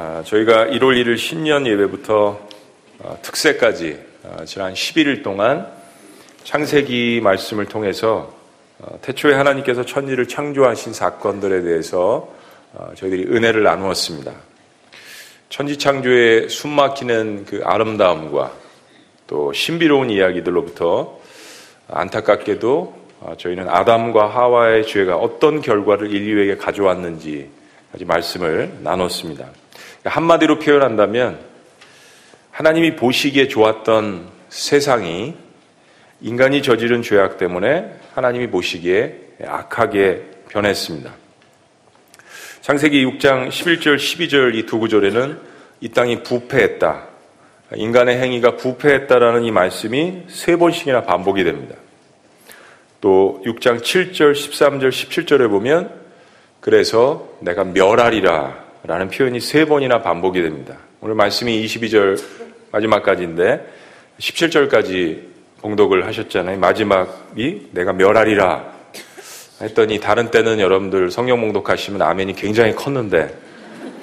아, 0.00 0.22
저희가 0.24 0.66
1월 0.66 0.94
1일 0.94 1.18
신년 1.18 1.66
예배부터 1.66 2.38
어, 3.00 3.18
특세까지 3.20 3.98
어, 4.22 4.44
지난 4.44 4.72
11일 4.72 5.24
동안 5.24 5.66
창세기 6.44 7.20
말씀을 7.20 7.66
통해서 7.66 8.32
어, 8.78 8.96
태초에 9.02 9.34
하나님께서 9.34 9.84
천지를 9.84 10.28
창조하신 10.28 10.92
사건들에 10.92 11.62
대해서 11.62 12.32
저희들이 12.94 13.24
은혜를 13.24 13.64
나누었습니다. 13.64 14.32
천지 15.48 15.76
창조의 15.78 16.48
숨막히는 16.48 17.46
그 17.46 17.62
아름다움과 17.64 18.52
또 19.26 19.52
신비로운 19.52 20.10
이야기들로부터 20.10 21.18
안타깝게도 21.88 22.96
저희는 23.38 23.68
아담과 23.68 24.28
하와의 24.28 24.86
죄가 24.86 25.16
어떤 25.16 25.60
결과를 25.60 26.12
인류에게 26.12 26.56
가져왔는지 26.56 27.50
말씀을 28.04 28.74
나눴습니다. 28.82 29.48
한마디로 30.08 30.58
표현한다면 30.58 31.38
하나님이 32.50 32.96
보시기에 32.96 33.48
좋았던 33.48 34.28
세상이 34.48 35.34
인간이 36.20 36.62
저지른 36.62 37.02
죄악 37.02 37.38
때문에 37.38 37.92
하나님이 38.14 38.48
보시기에 38.48 39.14
악하게 39.46 40.22
변했습니다. 40.48 41.12
창세기 42.60 43.04
6장 43.06 43.48
11절, 43.48 43.96
12절 43.96 44.54
이 44.56 44.66
두 44.66 44.78
구절에는 44.78 45.38
이 45.80 45.88
땅이 45.90 46.22
부패했다. 46.22 47.06
인간의 47.76 48.18
행위가 48.18 48.56
부패했다라는 48.56 49.44
이 49.44 49.52
말씀이 49.52 50.24
세 50.28 50.56
번씩이나 50.56 51.02
반복이 51.02 51.44
됩니다. 51.44 51.76
또 53.00 53.40
6장 53.46 53.80
7절, 53.80 54.32
13절, 54.32 54.88
17절에 54.88 55.48
보면 55.48 55.92
그래서 56.60 57.28
내가 57.40 57.62
멸하리라 57.64 58.67
라는 58.84 59.08
표현이 59.08 59.40
세 59.40 59.64
번이나 59.64 60.02
반복이 60.02 60.40
됩니다. 60.42 60.76
오늘 61.00 61.14
말씀이 61.14 61.64
22절 61.64 62.22
마지막까지인데 62.70 63.66
17절까지 64.18 65.22
봉독을 65.60 66.06
하셨잖아요. 66.06 66.58
마지막이 66.58 67.68
내가 67.72 67.92
멸하리라 67.92 68.72
했더니 69.60 69.98
다른 69.98 70.30
때는 70.30 70.60
여러분들 70.60 71.10
성경 71.10 71.40
봉독하시면 71.40 72.00
아멘이 72.00 72.34
굉장히 72.34 72.74
컸는데 72.74 73.36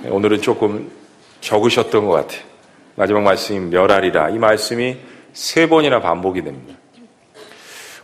오늘은 0.10 0.42
조금 0.42 0.92
적으셨던 1.42 2.06
것 2.06 2.12
같아요. 2.12 2.42
마지막 2.96 3.24
말씀이 3.24 3.60
멸하리라. 3.60 4.30
이 4.30 4.38
말씀이 4.38 4.98
세 5.34 5.68
번이나 5.68 6.02
반복이 6.02 6.44
됩니다. 6.44 6.78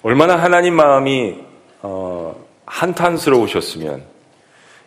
얼마나 0.01 0.35
하나님 0.35 0.75
마음이 0.75 1.35
어, 1.81 2.45
한탄스러우셨으면 2.65 4.03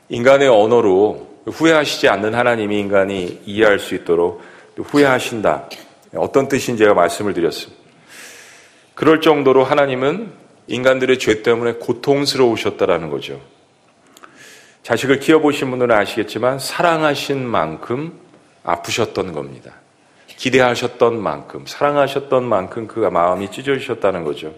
인간의 0.09 0.48
언어로 0.48 1.34
후회하시지 1.47 2.09
않는 2.09 2.34
하나님이 2.34 2.78
인간이 2.78 3.42
이해할 3.45 3.78
수 3.78 3.95
있도록 3.95 4.42
후회하신다. 4.77 5.69
어떤 6.17 6.48
뜻인지 6.48 6.78
제가 6.78 6.95
말씀을 6.95 7.34
드렸습니다. 7.34 7.83
그럴 8.95 9.20
정도로 9.20 9.64
하나님은 9.64 10.33
인간들의 10.67 11.19
죄 11.19 11.42
때문에 11.42 11.75
고통스러우셨다라는 11.75 13.11
거죠. 13.11 13.41
자식을 14.83 15.19
키워보신 15.19 15.70
분들은 15.70 15.95
아시겠지만 15.95 16.59
사랑하신 16.59 17.47
만큼 17.47 18.19
아프셨던 18.62 19.33
겁니다. 19.33 19.73
기대하셨던 20.27 21.20
만큼, 21.23 21.64
사랑하셨던 21.67 22.45
만큼 22.45 22.86
그 22.86 23.01
마음이 23.01 23.51
찢어지셨다는 23.51 24.25
거죠. 24.25 24.55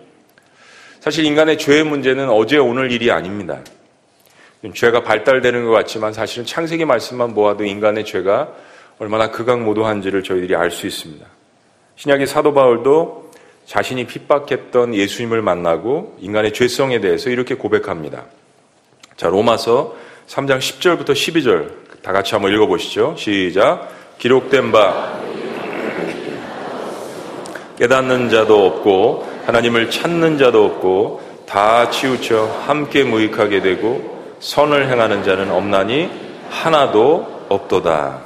사실 1.00 1.24
인간의 1.24 1.58
죄의 1.58 1.84
문제는 1.84 2.28
어제 2.28 2.56
오늘 2.56 2.90
일이 2.90 3.10
아닙니다. 3.10 3.60
죄가 4.74 5.02
발달되는 5.02 5.64
것 5.64 5.70
같지만 5.70 6.12
사실은 6.12 6.44
창세기 6.44 6.84
말씀만 6.84 7.34
보아도 7.34 7.64
인간의 7.64 8.04
죄가 8.04 8.52
얼마나 8.98 9.30
극악무도한지를 9.30 10.22
저희들이 10.22 10.56
알 10.56 10.70
수 10.70 10.86
있습니다. 10.86 11.26
신약의 11.96 12.26
사도 12.26 12.52
바울도 12.54 13.30
자신이 13.66 14.06
핍박했던 14.06 14.94
예수님을 14.94 15.42
만나고 15.42 16.16
인간의 16.20 16.52
죄성에 16.52 17.00
대해서 17.00 17.30
이렇게 17.30 17.54
고백합니다. 17.54 18.24
자, 19.16 19.28
로마서 19.28 19.96
3장 20.28 20.58
10절부터 20.58 21.10
12절 21.10 22.02
다 22.02 22.12
같이 22.12 22.34
한번 22.34 22.52
읽어보시죠. 22.52 23.14
시작. 23.18 23.88
기록된 24.18 24.72
바 24.72 25.20
깨닫는 27.78 28.30
자도 28.30 28.66
없고 28.66 29.26
하나님을 29.46 29.90
찾는 29.90 30.38
자도 30.38 30.64
없고 30.64 31.20
다 31.46 31.90
치우쳐 31.90 32.46
함께 32.66 33.04
무익하게 33.04 33.60
되고 33.60 34.15
선을 34.40 34.90
행하는 34.90 35.24
자는 35.24 35.50
없나니 35.50 36.10
하나도 36.50 37.46
없도다. 37.48 38.20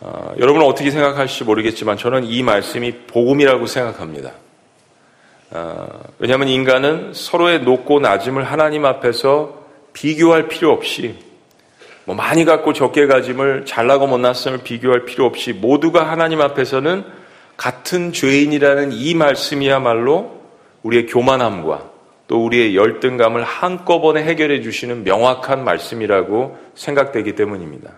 어, 0.00 0.34
여러분은 0.38 0.66
어떻게 0.66 0.90
생각할지 0.90 1.44
모르겠지만 1.44 1.96
저는 1.96 2.24
이 2.24 2.42
말씀이 2.42 2.92
복음이라고 3.06 3.66
생각합니다. 3.66 4.32
어, 5.50 5.86
왜냐하면 6.18 6.48
인간은 6.48 7.12
서로의 7.14 7.62
높고 7.62 8.00
낮음을 8.00 8.44
하나님 8.44 8.84
앞에서 8.84 9.64
비교할 9.92 10.48
필요 10.48 10.72
없이 10.72 11.14
뭐 12.04 12.14
많이 12.14 12.44
갖고 12.44 12.72
적게 12.72 13.06
가짐을 13.06 13.64
잘나고 13.64 14.06
못났음을 14.06 14.58
비교할 14.58 15.06
필요 15.06 15.24
없이 15.24 15.52
모두가 15.52 16.08
하나님 16.08 16.40
앞에서는 16.40 17.04
같은 17.56 18.12
죄인이라는 18.12 18.92
이 18.92 19.14
말씀이야말로 19.14 20.40
우리의 20.82 21.06
교만함과 21.06 21.95
또 22.28 22.44
우리의 22.44 22.74
열등감을 22.74 23.44
한꺼번에 23.44 24.22
해결해 24.24 24.60
주시는 24.60 25.04
명확한 25.04 25.64
말씀이라고 25.64 26.58
생각되기 26.74 27.34
때문입니다. 27.34 27.92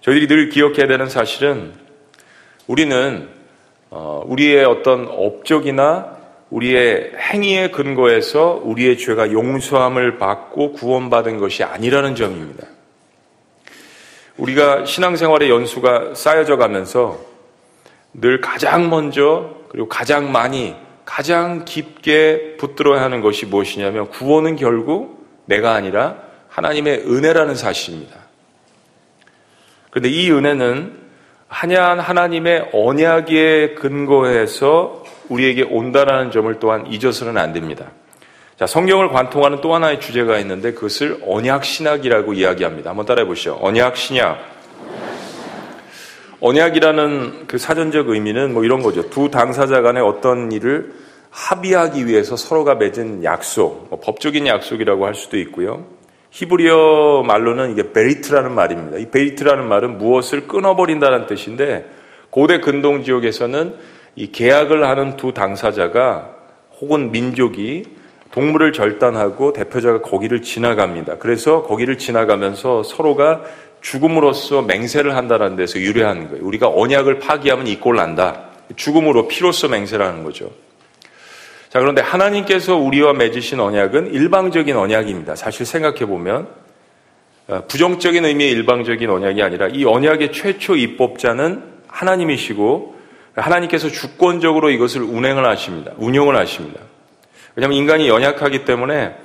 저희들이 0.00 0.26
늘 0.26 0.48
기억해야 0.48 0.86
되는 0.86 1.08
사실은 1.08 1.72
우리는 2.66 3.28
어, 3.90 4.22
우리의 4.26 4.64
어떤 4.64 5.06
업적이나 5.06 6.16
우리의 6.50 7.12
행위의 7.16 7.72
근거에서 7.72 8.60
우리의 8.64 8.98
죄가 8.98 9.32
용서함을 9.32 10.18
받고 10.18 10.72
구원받은 10.72 11.38
것이 11.38 11.62
아니라는 11.62 12.14
점입니다. 12.14 12.66
우리가 14.36 14.84
신앙생활의 14.84 15.50
연수가 15.50 16.14
쌓여져 16.14 16.56
가면서 16.56 17.20
늘 18.14 18.40
가장 18.40 18.90
먼저 18.90 19.54
그리고 19.68 19.88
가장 19.88 20.32
많이 20.32 20.74
가장 21.04 21.64
깊게 21.64 22.56
붙들어야 22.58 23.02
하는 23.02 23.20
것이 23.20 23.46
무엇이냐면 23.46 24.08
구원은 24.08 24.56
결국 24.56 25.26
내가 25.46 25.74
아니라 25.74 26.16
하나님의 26.48 27.04
은혜라는 27.06 27.54
사실입니다. 27.54 28.16
그런데 29.90 30.08
이 30.08 30.30
은혜는 30.30 31.02
한야한 31.48 32.00
하나님의 32.00 32.70
언약에 32.72 33.74
근거해서 33.74 35.04
우리에게 35.28 35.62
온다라는 35.62 36.30
점을 36.30 36.58
또한 36.58 36.86
잊어서는 36.86 37.36
안 37.36 37.52
됩니다. 37.52 37.90
자, 38.58 38.66
성경을 38.66 39.08
관통하는 39.08 39.60
또 39.60 39.74
하나의 39.74 40.00
주제가 40.00 40.38
있는데 40.38 40.72
그것을 40.72 41.20
언약 41.26 41.64
신학이라고 41.64 42.32
이야기합니다. 42.34 42.90
한번 42.90 43.06
따라해 43.06 43.26
보시죠. 43.26 43.58
언약 43.60 43.96
신학. 43.96 44.51
언약이라는 46.42 47.46
그 47.46 47.56
사전적 47.56 48.08
의미는 48.08 48.52
뭐 48.52 48.64
이런 48.64 48.82
거죠. 48.82 49.08
두 49.10 49.30
당사자 49.30 49.80
간의 49.80 50.02
어떤 50.02 50.50
일을 50.50 50.92
합의하기 51.30 52.08
위해서 52.08 52.36
서로가 52.36 52.74
맺은 52.74 53.22
약속, 53.22 53.86
뭐 53.88 54.00
법적인 54.00 54.48
약속이라고 54.48 55.06
할 55.06 55.14
수도 55.14 55.38
있고요. 55.38 55.86
히브리어 56.30 57.22
말로는 57.26 57.70
이게 57.70 57.92
베리트라는 57.92 58.52
말입니다. 58.54 58.98
이 58.98 59.08
베리트라는 59.10 59.68
말은 59.68 59.98
무엇을 59.98 60.48
끊어버린다는 60.48 61.26
뜻인데 61.26 61.88
고대 62.30 62.58
근동 62.58 63.04
지역에서는 63.04 63.74
이 64.16 64.32
계약을 64.32 64.84
하는 64.84 65.16
두 65.16 65.32
당사자가 65.32 66.30
혹은 66.80 67.12
민족이 67.12 67.84
동물을 68.32 68.72
절단하고 68.72 69.52
대표자가 69.52 70.02
거기를 70.02 70.42
지나갑니다. 70.42 71.18
그래서 71.18 71.62
거기를 71.62 71.98
지나가면서 71.98 72.82
서로가 72.82 73.42
죽음으로써 73.82 74.62
맹세를 74.62 75.16
한다는 75.16 75.56
데서 75.56 75.78
유래하는 75.78 76.30
거예요. 76.30 76.44
우리가 76.44 76.68
언약을 76.68 77.18
파기하면 77.18 77.66
이 77.66 77.76
꼴 77.80 77.96
난다. 77.96 78.44
죽음으로 78.76 79.28
피로써 79.28 79.68
맹세라는 79.68 80.22
거죠. 80.24 80.50
자, 81.68 81.80
그런데 81.80 82.00
하나님께서 82.00 82.76
우리와 82.76 83.12
맺으신 83.14 83.60
언약은 83.60 84.14
일방적인 84.14 84.76
언약입니다. 84.76 85.36
사실 85.36 85.66
생각해 85.66 86.06
보면 86.06 86.48
어, 87.48 87.64
부정적인 87.66 88.24
의미의 88.24 88.52
일방적인 88.52 89.10
언약이 89.10 89.42
아니라 89.42 89.68
이 89.68 89.84
언약의 89.84 90.32
최초 90.32 90.76
입법자는 90.76 91.62
하나님이시고 91.88 92.96
하나님께서 93.34 93.88
주권적으로 93.88 94.70
이것을 94.70 95.02
운행을 95.02 95.46
하십니다. 95.46 95.92
운영을 95.96 96.36
하십니다. 96.36 96.80
왜냐하면 97.56 97.78
인간이 97.78 98.08
연약하기 98.08 98.64
때문에 98.64 99.16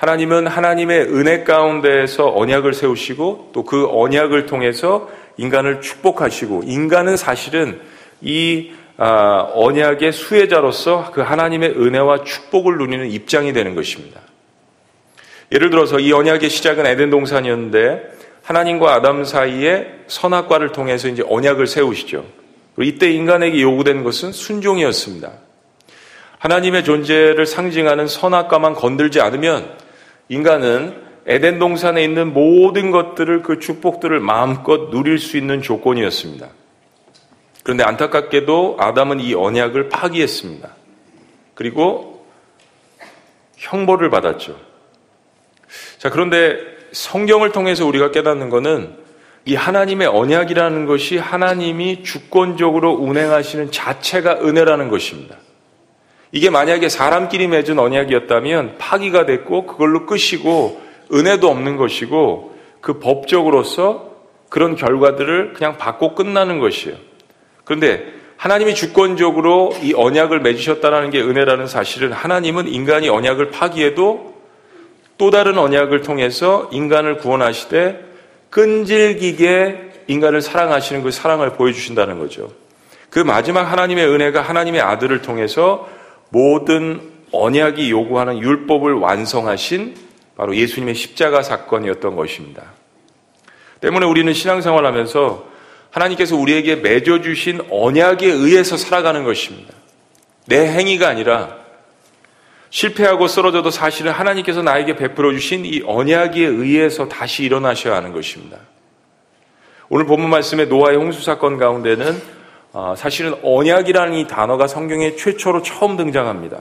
하나님은 0.00 0.46
하나님의 0.46 1.08
은혜 1.12 1.44
가운데에서 1.44 2.32
언약을 2.34 2.72
세우시고 2.72 3.50
또 3.52 3.64
그 3.64 3.86
언약을 3.86 4.46
통해서 4.46 5.10
인간을 5.36 5.82
축복하시고 5.82 6.62
인간은 6.64 7.18
사실은 7.18 7.80
이 8.22 8.72
아, 8.96 9.46
언약의 9.54 10.12
수혜자로서 10.12 11.10
그 11.12 11.20
하나님의 11.20 11.72
은혜와 11.72 12.24
축복을 12.24 12.78
누리는 12.78 13.10
입장이 13.10 13.52
되는 13.52 13.74
것입니다. 13.74 14.22
예를 15.52 15.68
들어서 15.68 16.00
이 16.00 16.12
언약의 16.12 16.48
시작은 16.48 16.86
에덴 16.86 17.10
동산이었는데 17.10 18.00
하나님과 18.42 18.94
아담 18.94 19.24
사이에 19.24 19.86
선악과를 20.06 20.72
통해서 20.72 21.08
이제 21.08 21.22
언약을 21.28 21.66
세우시죠. 21.66 22.24
이때 22.78 23.10
인간에게 23.10 23.60
요구된 23.60 24.02
것은 24.02 24.32
순종이었습니다. 24.32 25.30
하나님의 26.38 26.84
존재를 26.84 27.44
상징하는 27.44 28.06
선악과만 28.06 28.74
건들지 28.74 29.20
않으면 29.20 29.89
인간은 30.30 31.02
에덴 31.26 31.58
동산에 31.58 32.02
있는 32.02 32.32
모든 32.32 32.90
것들을 32.90 33.42
그 33.42 33.58
축복들을 33.58 34.20
마음껏 34.20 34.88
누릴 34.90 35.18
수 35.18 35.36
있는 35.36 35.60
조건이었습니다. 35.60 36.48
그런데 37.62 37.84
안타깝게도 37.84 38.76
아담은 38.78 39.20
이 39.20 39.34
언약을 39.34 39.90
파기했습니다. 39.90 40.70
그리고 41.54 42.24
형벌을 43.56 44.08
받았죠. 44.08 44.58
자, 45.98 46.10
그런데 46.10 46.56
성경을 46.92 47.52
통해서 47.52 47.84
우리가 47.84 48.10
깨닫는 48.12 48.48
것은 48.48 48.96
이 49.44 49.56
하나님의 49.56 50.06
언약이라는 50.06 50.86
것이 50.86 51.18
하나님이 51.18 52.02
주권적으로 52.04 52.92
운행하시는 52.92 53.72
자체가 53.72 54.40
은혜라는 54.42 54.88
것입니다. 54.88 55.36
이게 56.32 56.50
만약에 56.50 56.88
사람끼리 56.88 57.48
맺은 57.48 57.78
언약이었다면 57.78 58.76
파기가 58.78 59.26
됐고 59.26 59.66
그걸로 59.66 60.06
끝이고 60.06 60.80
은혜도 61.12 61.48
없는 61.48 61.76
것이고 61.76 62.56
그 62.80 62.98
법적으로서 62.98 64.10
그런 64.48 64.76
결과들을 64.76 65.54
그냥 65.54 65.76
받고 65.76 66.14
끝나는 66.14 66.60
것이에요. 66.60 66.96
그런데 67.64 68.20
하나님이 68.36 68.74
주권적으로 68.74 69.72
이 69.82 69.92
언약을 69.94 70.40
맺으셨다는 70.40 71.10
게 71.10 71.20
은혜라는 71.20 71.66
사실은 71.66 72.12
하나님은 72.12 72.68
인간이 72.68 73.08
언약을 73.08 73.50
파기해도 73.50 74.34
또 75.18 75.30
다른 75.30 75.58
언약을 75.58 76.00
통해서 76.02 76.68
인간을 76.72 77.18
구원하시되 77.18 78.02
끈질기게 78.48 79.90
인간을 80.06 80.40
사랑하시는 80.40 81.02
그 81.02 81.10
사랑을 81.10 81.50
보여주신다는 81.50 82.18
거죠. 82.18 82.50
그 83.10 83.18
마지막 83.18 83.70
하나님의 83.70 84.08
은혜가 84.08 84.40
하나님의 84.40 84.80
아들을 84.80 85.20
통해서 85.22 85.88
모든 86.30 87.00
언약이 87.32 87.90
요구하는 87.90 88.38
율법을 88.38 88.94
완성하신 88.94 89.94
바로 90.36 90.56
예수님의 90.56 90.94
십자가 90.94 91.42
사건이었던 91.42 92.16
것입니다. 92.16 92.72
때문에 93.80 94.06
우리는 94.06 94.32
신앙생활 94.32 94.84
하면서 94.86 95.48
하나님께서 95.90 96.36
우리에게 96.36 96.76
맺어주신 96.76 97.62
언약에 97.70 98.26
의해서 98.26 98.76
살아가는 98.76 99.24
것입니다. 99.24 99.74
내 100.46 100.66
행위가 100.66 101.08
아니라 101.08 101.56
실패하고 102.70 103.26
쓰러져도 103.26 103.70
사실은 103.70 104.12
하나님께서 104.12 104.62
나에게 104.62 104.96
베풀어 104.96 105.32
주신 105.32 105.64
이 105.64 105.82
언약에 105.84 106.44
의해서 106.44 107.08
다시 107.08 107.44
일어나셔야 107.44 107.96
하는 107.96 108.12
것입니다. 108.12 108.58
오늘 109.88 110.06
본문 110.06 110.30
말씀의 110.30 110.68
노아의 110.68 110.96
홍수 110.96 111.22
사건 111.22 111.58
가운데는 111.58 112.12
아, 112.12 112.39
사실은 112.96 113.34
언약이라는 113.42 114.14
이 114.14 114.26
단어가 114.26 114.66
성경에 114.66 115.16
최초로 115.16 115.62
처음 115.62 115.96
등장합니다. 115.96 116.58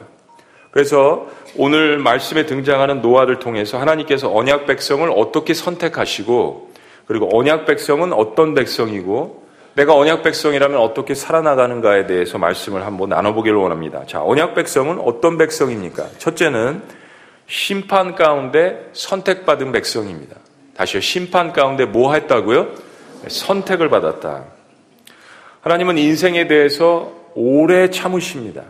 그래서 0.72 1.28
오늘 1.58 1.98
말씀에 1.98 2.46
등장하는 2.46 3.02
노아를 3.02 3.40
통해서 3.40 3.80
하나님께서 3.80 4.34
언약 4.34 4.66
백성을 4.68 5.10
어떻게 5.16 5.54
선택하시고 5.54 6.70
그리고 7.08 7.30
언약 7.38 7.66
백성은 7.66 8.14
어떤 8.14 8.54
백성이고 8.54 9.48
내가 9.74 9.96
언약 9.96 10.24
백성이라면 10.24 10.80
어떻게 10.80 11.16
살아나가는가에 11.16 12.06
대해서 12.06 12.38
말씀을 12.38 12.86
한번 12.86 13.10
나눠보기를 13.10 13.58
원합니다. 13.58 14.04
자, 14.06 14.22
언약 14.22 14.54
백성은 14.54 15.00
어떤 15.00 15.38
백성입니까? 15.38 16.08
첫째는 16.18 16.84
심판 17.48 18.16
가운데 18.16 18.90
선택받은 18.94 19.72
백성입니다. 19.72 20.36
다시요, 20.76 21.02
심판 21.02 21.52
가운데 21.54 21.86
뭐 21.86 22.14
했다고요? 22.14 22.68
선택을 23.28 23.90
받았다. 23.90 24.59
하나님은 25.70 26.00
인생에 26.00 26.48
대해서 26.48 27.14
오래 27.36 27.92
참으십니다. 27.92 28.64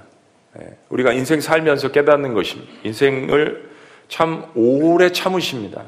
예, 0.60 0.75
우리가 0.90 1.13
인생 1.13 1.40
살면서 1.40 1.94
깨닫는 1.94 2.34
것입니다. 2.34 2.69
인생을 2.84 3.69
참 4.10 4.44
오래 4.54 5.10
참으십니다. 5.10 5.84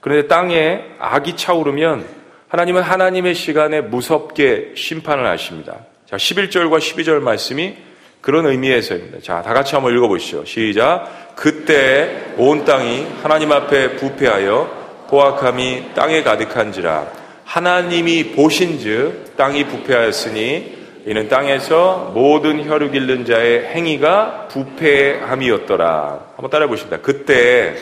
그런데 0.00 0.28
땅에 0.28 0.84
악이 0.98 1.36
차오르면 1.36 2.06
하나님은 2.48 2.80
하나님의 2.80 3.34
시간에 3.34 3.82
무섭게 3.82 4.72
심판을 4.74 5.26
하십니다. 5.26 5.80
자, 6.06 6.16
11절과 6.16 6.78
12절 6.78 7.20
말씀이 7.20 7.76
그런 8.22 8.46
의미에서입니다. 8.46 9.20
자, 9.20 9.42
다 9.42 9.52
같이 9.52 9.74
한번 9.74 9.94
읽어보시죠. 9.94 10.46
시작. 10.46 11.34
그때 11.36 12.32
온 12.38 12.64
땅이 12.64 13.06
하나님 13.22 13.52
앞에 13.52 13.96
부패하여 13.96 15.06
포악함이 15.10 15.92
땅에 15.94 16.22
가득한지라 16.22 17.21
하나님이 17.44 18.32
보신즉 18.32 19.36
땅이 19.36 19.66
부패하였으니 19.66 20.82
이는 21.06 21.28
땅에서 21.28 22.12
모든 22.14 22.64
혈육 22.64 22.94
잃는 22.94 23.24
자의 23.24 23.64
행위가 23.64 24.48
부패함이었더라. 24.48 26.26
한번 26.36 26.50
따라해 26.50 26.68
보십니다. 26.68 26.98
그때 27.02 27.74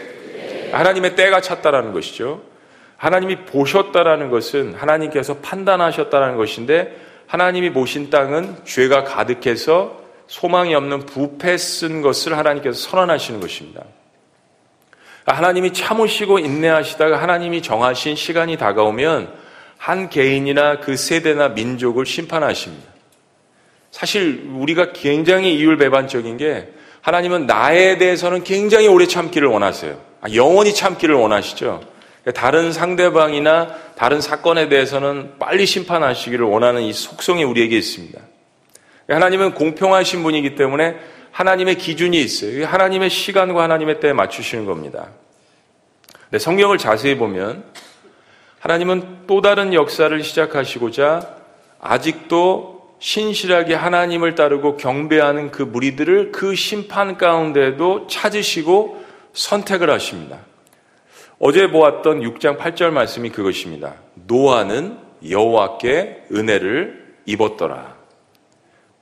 하나님의 0.72 1.16
때가 1.16 1.40
찼다라는 1.40 1.92
것이죠. 1.92 2.42
하나님이 2.96 3.44
보셨다라는 3.46 4.30
것은 4.30 4.74
하나님께서 4.74 5.38
판단하셨다라는 5.38 6.36
것인데 6.36 6.96
하나님이 7.26 7.72
보신 7.72 8.10
땅은 8.10 8.64
죄가 8.64 9.04
가득해서 9.04 10.00
소망이 10.26 10.74
없는 10.74 11.06
부패 11.06 11.56
쓴 11.56 12.02
것을 12.02 12.36
하나님께서 12.36 12.78
선언하시는 12.90 13.40
것입니다. 13.40 13.82
하나님이 15.26 15.72
참으시고 15.72 16.38
인내하시다가 16.38 17.20
하나님이 17.20 17.62
정하신 17.62 18.16
시간이 18.16 18.56
다가오면 18.56 19.39
한 19.80 20.10
개인이나 20.10 20.78
그 20.80 20.94
세대나 20.94 21.48
민족을 21.48 22.04
심판하십니다. 22.04 22.86
사실 23.90 24.46
우리가 24.52 24.92
굉장히 24.92 25.54
이율배반적인 25.54 26.36
게 26.36 26.68
하나님은 27.00 27.46
나에 27.46 27.96
대해서는 27.96 28.44
굉장히 28.44 28.88
오래 28.88 29.06
참기를 29.06 29.48
원하세요. 29.48 29.98
아, 30.20 30.26
영원히 30.34 30.74
참기를 30.74 31.14
원하시죠. 31.14 31.80
다른 32.34 32.72
상대방이나 32.72 33.74
다른 33.96 34.20
사건에 34.20 34.68
대해서는 34.68 35.38
빨리 35.38 35.64
심판하시기를 35.64 36.44
원하는 36.44 36.82
이 36.82 36.92
속성이 36.92 37.42
우리에게 37.42 37.78
있습니다. 37.78 38.20
하나님은 39.08 39.54
공평하신 39.54 40.22
분이기 40.22 40.56
때문에 40.56 40.96
하나님의 41.30 41.76
기준이 41.76 42.20
있어요. 42.20 42.66
하나님의 42.66 43.08
시간과 43.08 43.62
하나님의 43.62 44.00
때에 44.00 44.12
맞추시는 44.12 44.66
겁니다. 44.66 45.08
성경을 46.38 46.76
자세히 46.76 47.16
보면 47.16 47.64
하나님은 48.60 49.26
또 49.26 49.40
다른 49.40 49.72
역사를 49.72 50.22
시작하시고자 50.22 51.36
아직도 51.80 52.96
신실하게 52.98 53.74
하나님을 53.74 54.34
따르고 54.34 54.76
경배하는 54.76 55.50
그 55.50 55.62
무리들을 55.62 56.30
그 56.30 56.54
심판 56.54 57.16
가운데도 57.16 58.06
찾으시고 58.06 59.02
선택을 59.32 59.88
하십니다. 59.90 60.40
어제 61.38 61.70
보았던 61.70 62.20
6장 62.20 62.58
8절 62.58 62.90
말씀이 62.90 63.30
그것입니다. 63.30 63.94
노아는 64.26 64.98
여호와께 65.26 66.24
은혜를 66.30 67.14
입었더라. 67.24 67.96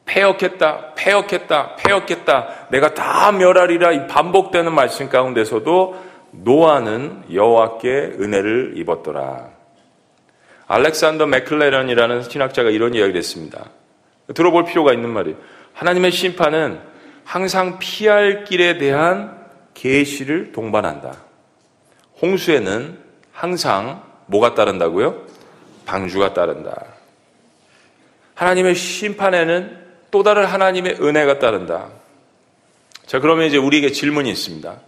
폐역했다, 0.05 0.95
폐역했다, 0.95 1.77
폐역했다. 1.77 2.69
내가 2.71 2.95
다 2.95 3.33
멸하리라 3.33 4.07
반복되는 4.07 4.73
말씀 4.73 5.09
가운데서도 5.09 5.97
노아는 6.31 7.25
여호와께 7.33 7.89
은혜를 8.21 8.75
입었더라. 8.77 9.51
알렉산더 10.67 11.27
맥클레런이라는 11.27 12.23
신학자가 12.23 12.71
이런 12.71 12.95
이야기를 12.95 13.17
했습니다. 13.17 13.71
들어볼 14.35 14.67
필요가 14.67 14.93
있는 14.93 15.09
말이에요. 15.11 15.37
하나님의 15.73 16.13
심판은 16.13 16.81
항상 17.25 17.79
피할 17.79 18.45
길에 18.45 18.79
대한 18.79 19.39
계시를 19.75 20.53
동반한다. 20.53 21.17
홍수에는 22.21 22.99
항상 23.33 24.03
뭐가 24.27 24.55
따른다고요? 24.55 25.25
방주가 25.87 26.35
따른다. 26.35 26.85
하나님의 28.35 28.75
심판에는 28.75 29.79
또 30.11 30.23
다른 30.23 30.45
하나님의 30.45 30.99
은혜가 31.01 31.39
따른다. 31.39 31.89
자, 33.07 33.21
그러면 33.21 33.47
이제 33.47 33.57
우리에게 33.57 33.91
질문이 33.93 34.31
있습니다. 34.31 34.88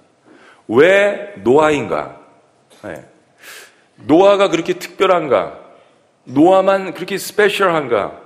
왜 0.70 1.32
노아인가? 1.42 2.16
네. 2.84 3.04
노아가 4.06 4.48
그렇게 4.48 4.74
특별한가? 4.74 5.58
노아만 6.24 6.94
그렇게 6.94 7.18
special한가? 7.18 8.20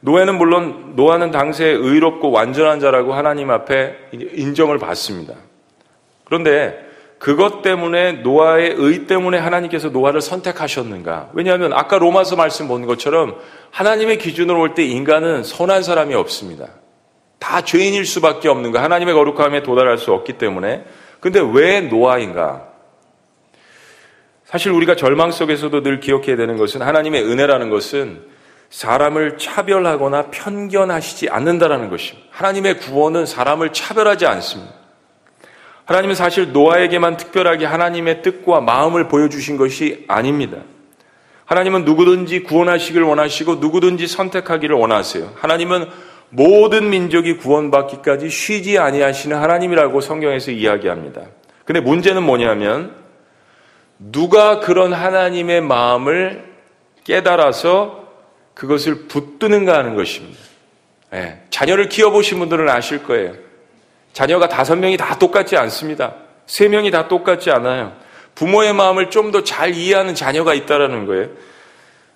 노아는 0.00 0.38
물론 0.38 0.94
노아는 0.96 1.30
당시에 1.30 1.68
의롭고 1.68 2.30
완전한 2.30 2.80
자라고 2.80 3.12
하나님 3.12 3.50
앞에 3.50 3.94
인정을 4.12 4.78
받습니다. 4.78 5.34
그런데 6.24 6.88
그것 7.18 7.60
때문에 7.60 8.12
노아의 8.12 8.76
의 8.78 9.06
때문에 9.06 9.36
하나님께서 9.36 9.90
노아를 9.90 10.22
선택하셨는가? 10.22 11.28
왜냐하면 11.34 11.74
아까 11.74 11.98
로마서 11.98 12.36
말씀 12.36 12.66
본 12.68 12.86
것처럼 12.86 13.36
하나님의 13.70 14.16
기준으로 14.16 14.58
볼때 14.58 14.82
인간은 14.84 15.44
선한 15.44 15.82
사람이 15.82 16.14
없습니다. 16.14 16.68
다 17.38 17.60
죄인일 17.60 18.06
수밖에 18.06 18.48
없는 18.48 18.72
거. 18.72 18.78
하나님의 18.78 19.12
거룩함에 19.12 19.62
도달할 19.62 19.98
수 19.98 20.14
없기 20.14 20.34
때문에 20.34 20.84
근데 21.20 21.40
왜 21.40 21.80
노아인가? 21.80 22.66
사실 24.44 24.72
우리가 24.72 24.96
절망 24.96 25.30
속에서도 25.30 25.82
늘 25.82 26.00
기억해야 26.00 26.36
되는 26.36 26.56
것은 26.56 26.82
하나님의 26.82 27.22
은혜라는 27.22 27.70
것은 27.70 28.22
사람을 28.70 29.38
차별하거나 29.38 30.30
편견하시지 30.30 31.28
않는다라는 31.28 31.90
것입니다. 31.90 32.26
하나님의 32.30 32.78
구원은 32.78 33.26
사람을 33.26 33.72
차별하지 33.72 34.26
않습니다. 34.26 34.74
하나님은 35.84 36.14
사실 36.14 36.52
노아에게만 36.52 37.16
특별하게 37.16 37.66
하나님의 37.66 38.22
뜻과 38.22 38.60
마음을 38.60 39.08
보여주신 39.08 39.56
것이 39.56 40.04
아닙니다. 40.08 40.58
하나님은 41.44 41.84
누구든지 41.84 42.44
구원하시길 42.44 43.02
원하시고 43.02 43.56
누구든지 43.56 44.06
선택하기를 44.06 44.76
원하세요. 44.76 45.32
하나님은 45.34 45.88
모든 46.30 46.90
민족이 46.90 47.36
구원받기까지 47.38 48.30
쉬지 48.30 48.78
아니하시는 48.78 49.36
하나님이라고 49.36 50.00
성경에서 50.00 50.50
이야기합니다. 50.52 51.22
근데 51.64 51.80
문제는 51.80 52.22
뭐냐면 52.22 52.94
누가 53.98 54.60
그런 54.60 54.92
하나님의 54.92 55.60
마음을 55.60 56.44
깨달아서 57.04 58.08
그것을 58.54 59.06
붙드는가 59.08 59.76
하는 59.76 59.94
것입니다. 59.96 60.38
네. 61.10 61.42
자녀를 61.50 61.88
키워보신 61.88 62.38
분들은 62.38 62.68
아실 62.68 63.02
거예요. 63.02 63.34
자녀가 64.12 64.48
다섯 64.48 64.76
명이 64.76 64.96
다 64.96 65.18
똑같지 65.18 65.56
않습니다. 65.56 66.14
세 66.46 66.68
명이 66.68 66.90
다 66.90 67.08
똑같지 67.08 67.50
않아요. 67.50 67.92
부모의 68.34 68.72
마음을 68.74 69.10
좀 69.10 69.32
더 69.32 69.44
잘 69.44 69.74
이해하는 69.74 70.14
자녀가 70.14 70.54
있다라는 70.54 71.06
거예요. 71.06 71.28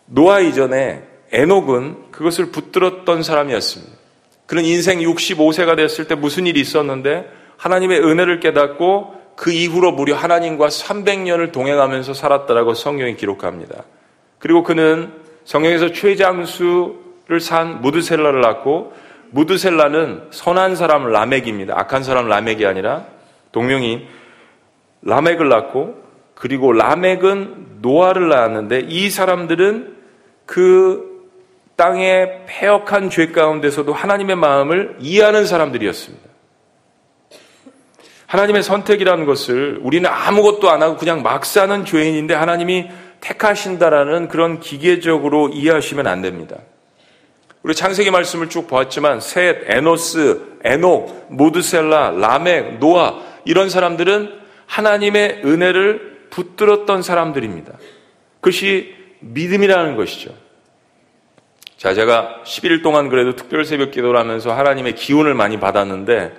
노아 0.06 0.40
이전에 0.40 1.02
에녹은 1.32 2.10
그것을 2.12 2.46
붙들었던 2.46 3.22
사람이었습니다. 3.22 4.03
그런 4.46 4.64
인생 4.64 4.98
65세가 5.00 5.76
됐을 5.76 6.06
때 6.06 6.14
무슨 6.14 6.46
일이 6.46 6.60
있었는데 6.60 7.30
하나님의 7.56 8.00
은혜를 8.00 8.40
깨닫고 8.40 9.14
그 9.36 9.50
이후로 9.50 9.92
무려 9.92 10.14
하나님과 10.14 10.68
300년을 10.68 11.52
동행하면서 11.52 12.14
살았다라고 12.14 12.74
성경이 12.74 13.16
기록합니다. 13.16 13.84
그리고 14.38 14.62
그는 14.62 15.12
성경에서 15.44 15.92
최장수를 15.92 17.40
산 17.40 17.80
무드셀라를 17.80 18.40
낳고 18.40 18.92
무드셀라는 19.30 20.28
선한 20.30 20.76
사람 20.76 21.10
라멕입니다. 21.10 21.74
악한 21.76 22.02
사람 22.02 22.28
라멕이 22.28 22.64
아니라 22.66 23.06
동명인 23.50 24.06
라멕을 25.02 25.48
낳고 25.48 26.02
그리고 26.34 26.72
라멕은 26.72 27.78
노아를 27.80 28.28
낳았는데 28.28 28.86
이 28.88 29.10
사람들은 29.10 29.96
그 30.46 31.13
땅의 31.76 32.44
폐역한 32.46 33.10
죄 33.10 33.28
가운데서도 33.28 33.92
하나님의 33.92 34.36
마음을 34.36 34.96
이해하는 35.00 35.46
사람들이었습니다. 35.46 36.24
하나님의 38.26 38.62
선택이라는 38.62 39.26
것을 39.26 39.78
우리는 39.82 40.08
아무것도 40.10 40.70
안 40.70 40.82
하고 40.82 40.96
그냥 40.96 41.22
막 41.22 41.44
사는 41.44 41.84
죄인인데 41.84 42.34
하나님이 42.34 42.88
택하신다라는 43.20 44.28
그런 44.28 44.60
기계적으로 44.60 45.48
이해하시면 45.48 46.06
안 46.06 46.20
됩니다. 46.22 46.56
우리 47.62 47.74
창세기 47.74 48.10
말씀을 48.10 48.50
쭉 48.50 48.66
보았지만 48.66 49.20
셋, 49.20 49.70
에노스, 49.70 50.58
에녹, 50.64 51.28
모드셀라, 51.30 52.10
라멕, 52.10 52.78
노아 52.78 53.20
이런 53.44 53.70
사람들은 53.70 54.32
하나님의 54.66 55.42
은혜를 55.44 56.28
붙들었던 56.30 57.02
사람들입니다. 57.02 57.72
그것이 58.40 58.94
믿음이라는 59.20 59.96
것이죠. 59.96 60.43
자, 61.84 61.92
제가 61.92 62.40
11일 62.46 62.82
동안 62.82 63.10
그래도 63.10 63.36
특별 63.36 63.66
새벽 63.66 63.90
기도를 63.90 64.18
하면서 64.18 64.54
하나님의 64.54 64.94
기운을 64.94 65.34
많이 65.34 65.60
받았는데 65.60 66.32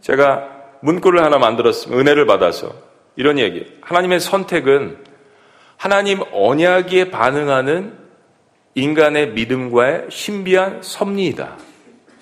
제가 0.00 0.50
문구를 0.82 1.24
하나 1.24 1.36
만들었습니다. 1.36 2.00
은혜를 2.00 2.26
받아서 2.26 2.72
이런 3.16 3.40
얘기. 3.40 3.66
하나님의 3.80 4.20
선택은 4.20 4.98
하나님 5.76 6.20
언약에 6.30 7.10
반응하는 7.10 7.92
인간의 8.76 9.32
믿음과의 9.32 10.06
신비한 10.10 10.80
섭리이다. 10.84 11.56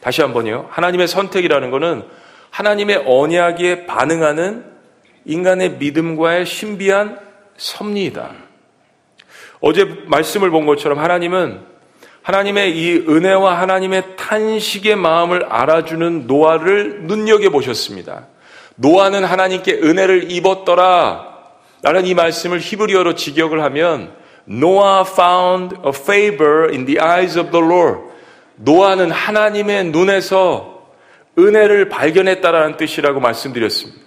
다시 0.01 0.23
한번요. 0.23 0.69
하나님의 0.71 1.09
선택이라는 1.09 1.71
것은 1.71 2.05
하나님의 2.49 3.05
언약에 3.07 3.85
반응하는 3.85 4.65
인간의 5.27 5.73
믿음과의 5.73 6.47
신비한 6.47 7.21
섭리이다. 7.59 8.33
어제 9.61 9.85
말씀을 10.07 10.49
본 10.49 10.65
것처럼 10.65 11.01
하나님은 11.01 11.76
하나님의 12.27 12.77
이 12.77 13.05
은혜와 13.09 13.61
하나님의 13.61 14.17
탄식의 14.17 14.97
마음을 14.97 15.45
알아주는 15.45 16.27
노아를 16.27 17.03
눈여겨 17.03 17.51
보셨습니다. 17.51 18.27
노아는 18.75 19.23
하나님께 19.23 19.75
은혜를 19.75 20.33
입었더라. 20.33 21.37
라는 21.83 22.05
이 22.05 22.15
말씀을 22.15 22.59
히브리어로 22.59 23.15
직역을 23.15 23.63
하면 23.63 24.13
Noah 24.51 25.05
found 25.09 25.77
a 25.87 25.91
favor 25.91 26.69
in 26.73 26.85
the 26.85 26.99
eyes 27.01 27.39
of 27.39 27.53
the 27.53 27.65
Lord. 27.65 28.01
노아는 28.57 29.13
하나님의 29.13 29.85
눈에서 29.91 30.85
은혜를 31.39 31.89
발견했다라는 31.89 32.77
뜻이라고 32.77 33.21
말씀드렸습니다. 33.21 34.01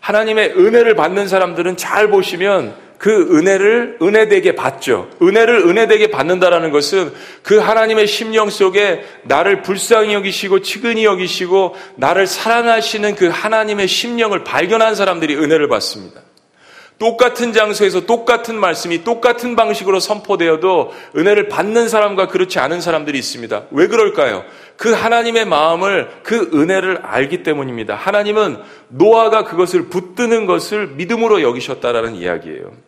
하나님의 0.00 0.54
은혜를 0.56 0.94
받는 0.94 1.28
사람들은 1.28 1.76
잘 1.76 2.08
보시면 2.08 2.87
그 2.98 3.36
은혜를 3.36 3.98
은혜되게 4.02 4.56
받죠. 4.56 5.08
은혜를 5.22 5.68
은혜되게 5.68 6.10
받는다라는 6.10 6.72
것은 6.72 7.12
그 7.42 7.58
하나님의 7.58 8.08
심령 8.08 8.50
속에 8.50 9.04
나를 9.22 9.62
불쌍히 9.62 10.12
여기시고 10.14 10.62
치근히 10.62 11.04
여기시고 11.04 11.76
나를 11.96 12.26
사랑하시는 12.26 13.14
그 13.14 13.28
하나님의 13.28 13.86
심령을 13.86 14.42
발견한 14.42 14.96
사람들이 14.96 15.36
은혜를 15.36 15.68
받습니다. 15.68 16.22
똑같은 16.98 17.52
장소에서 17.52 18.06
똑같은 18.06 18.58
말씀이 18.58 19.04
똑같은 19.04 19.54
방식으로 19.54 20.00
선포되어도 20.00 20.92
은혜를 21.16 21.48
받는 21.48 21.88
사람과 21.88 22.26
그렇지 22.26 22.58
않은 22.58 22.80
사람들이 22.80 23.16
있습니다. 23.16 23.66
왜 23.70 23.86
그럴까요? 23.86 24.44
그 24.76 24.92
하나님의 24.92 25.44
마음을 25.44 26.10
그 26.24 26.50
은혜를 26.52 27.02
알기 27.04 27.44
때문입니다. 27.44 27.94
하나님은 27.94 28.58
노아가 28.88 29.44
그것을 29.44 29.88
붙드는 29.88 30.46
것을 30.46 30.88
믿음으로 30.88 31.42
여기셨다라는 31.42 32.16
이야기예요. 32.16 32.87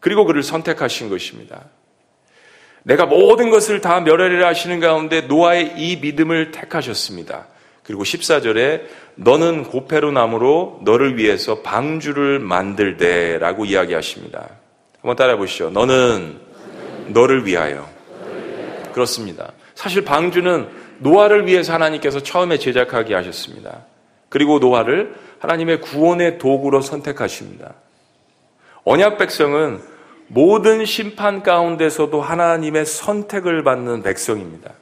그리고 0.00 0.24
그를 0.24 0.42
선택하신 0.42 1.08
것입니다. 1.08 1.64
내가 2.82 3.06
모든 3.06 3.50
것을 3.50 3.80
다 3.80 4.00
멸하리라 4.00 4.48
하시는 4.48 4.80
가운데 4.80 5.22
노아의 5.22 5.74
이 5.76 5.96
믿음을 5.96 6.52
택하셨습니다. 6.52 7.46
그리고 7.82 8.02
14절에 8.02 8.82
너는 9.16 9.64
고페로 9.64 10.12
나무로 10.12 10.80
너를 10.84 11.16
위해서 11.16 11.62
방주를 11.62 12.38
만들되라고 12.38 13.64
이야기하십니다. 13.64 14.48
한번 15.00 15.16
따라해 15.16 15.36
보시죠. 15.36 15.70
너는 15.70 16.38
너를 17.08 17.46
위하여. 17.46 17.88
그렇습니다. 18.92 19.52
사실 19.74 20.04
방주는 20.04 20.68
노아를 20.98 21.46
위해서 21.46 21.72
하나님께서 21.72 22.20
처음에 22.20 22.58
제작하게 22.58 23.14
하셨습니다. 23.14 23.84
그리고 24.28 24.58
노아를 24.58 25.14
하나님의 25.38 25.80
구원의 25.80 26.38
도구로 26.38 26.80
선택하십니다. 26.80 27.74
언약 28.84 29.18
백성은 29.18 29.80
모든 30.28 30.84
심판 30.84 31.42
가운데서도 31.42 32.20
하나님의 32.20 32.84
선택을 32.86 33.64
받는 33.64 34.02
백성입니다. 34.02 34.72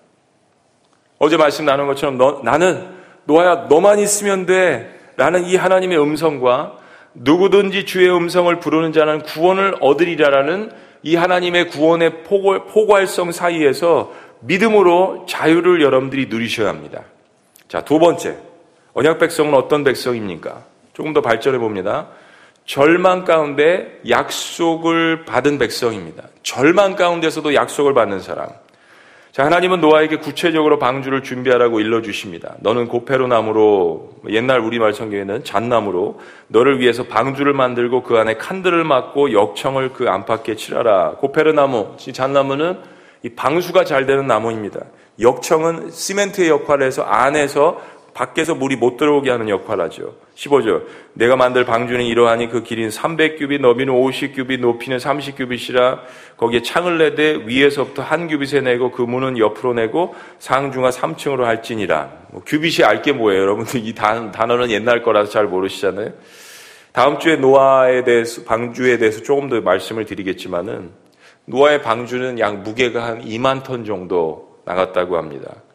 어제 1.19 1.37
말씀 1.37 1.65
나눈 1.65 1.87
것처럼 1.87 2.19
너, 2.19 2.41
나는 2.45 2.95
노아야 3.25 3.67
너만 3.69 3.99
있으면 3.99 4.47
돼 4.47 4.93
라는 5.17 5.45
이 5.45 5.57
하나님의 5.57 5.99
음성과 6.01 6.79
누구든지 7.15 7.87
주의 7.87 8.11
음성을 8.11 8.55
부르는 8.61 8.93
자는 8.93 9.23
구원을 9.23 9.77
얻으리라라는 9.81 10.71
이 11.03 11.17
하나님의 11.17 11.69
구원의 11.69 12.25
포괄성 12.25 13.33
사이에서 13.33 14.13
믿음으로 14.41 15.25
자유를 15.29 15.81
여러분들이 15.81 16.27
누리셔야 16.27 16.69
합니다. 16.69 17.03
자, 17.69 17.81
두 17.83 17.99
번째. 17.99 18.37
언약 18.93 19.19
백성은 19.19 19.55
어떤 19.55 19.85
백성입니까? 19.85 20.65
조금 20.93 21.13
더 21.13 21.21
발전해 21.21 21.59
봅니다. 21.59 22.09
절망 22.67 23.25
가운데 23.25 24.01
약속을 24.09 25.25
받은 25.25 25.59
백성입니다. 25.59 26.25
절망 26.43 26.97
가운데서도 26.97 27.55
약속을 27.55 27.95
받는 27.95 28.21
사람. 28.21 28.49
자, 29.31 29.45
하나님은 29.45 29.81
노아에게 29.81 30.17
구체적으로 30.17 30.79
방주를 30.79 31.23
준비하라고 31.23 31.79
일러주십니다. 31.79 32.55
너는 32.61 32.89
고페로 32.89 33.29
나무로, 33.29 34.15
옛날 34.31 34.61
우리말 34.61 34.95
성경에는 34.95 35.45
잣나무로 35.45 36.21
너를 36.49 36.81
위해서 36.81 37.05
방주를 37.05 37.53
만들고 37.53 38.03
그 38.03 38.17
안에 38.17 38.39
칸들을 38.39 38.83
막고 38.83 39.33
역청을 39.33 39.93
그 39.93 40.09
안팎에 40.09 40.57
칠하라. 40.57 41.17
고페로 41.19 41.53
나무, 41.53 41.95
이 42.07 42.13
잣나무는 42.13 42.79
이 43.23 43.29
방수가 43.29 43.85
잘 43.85 44.07
되는 44.07 44.27
나무입니다. 44.27 44.81
역청은 45.21 45.91
시멘트의 45.91 46.49
역할을 46.49 46.87
해서 46.87 47.03
안에서 47.03 47.81
밖에서 48.17 48.55
물이 48.55 48.77
못 48.77 48.97
들어오게 48.97 49.31
하는 49.31 49.51
역할을 49.51 49.85
하죠. 49.85 50.15
15절. 50.37 50.85
내가 51.13 51.37
만들 51.37 51.67
방주는 51.67 52.03
이러하니 52.03 52.49
그 52.49 52.63
길이는 52.63 52.89
300규빗, 52.89 53.61
너비는 53.61 53.93
50규빗, 53.93 54.61
높이는 54.61 54.97
30규빗이라 54.97 55.99
거기에 56.39 56.63
창을 56.63 56.97
내되 56.97 57.43
위에서부터 57.45 58.01
한 58.01 58.27
규빗에 58.27 58.63
내고 58.63 58.91
그 58.91 59.03
문은 59.03 59.37
옆으로 59.37 59.75
내고 59.75 60.15
상중하 60.39 60.89
3층으로 60.89 61.43
할지니라. 61.43 62.11
뭐 62.31 62.43
규빗이 62.47 62.87
알게 62.87 63.13
뭐예요? 63.13 63.43
여러분들 63.43 63.87
이 63.87 63.95
단, 63.95 64.33
단어는 64.33 64.71
옛날 64.71 65.03
거라서 65.03 65.31
잘 65.31 65.47
모르시잖아요. 65.47 66.13
다음 66.93 67.19
주에 67.19 67.37
노아에 67.37 68.05
대해서 68.05 68.45
방주에 68.45 68.97
대해서 68.97 69.23
조금 69.23 69.51
더 69.51 69.61
말씀을 69.61 70.07
드리겠지만은 70.07 70.91
노아의 71.45 71.83
방주는 71.83 72.39
약 72.39 72.63
무게가 72.63 73.05
한 73.05 73.25
2만 73.27 73.63
톤 73.63 73.85
정도 73.85 74.57
나갔다고 74.65 75.19
합니다. 75.19 75.66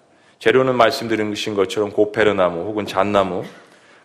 재료는 0.42 0.76
말씀드린 0.76 1.36
것처럼 1.56 1.92
고페르나무 1.92 2.62
혹은 2.62 2.88
잣나무 2.88 3.44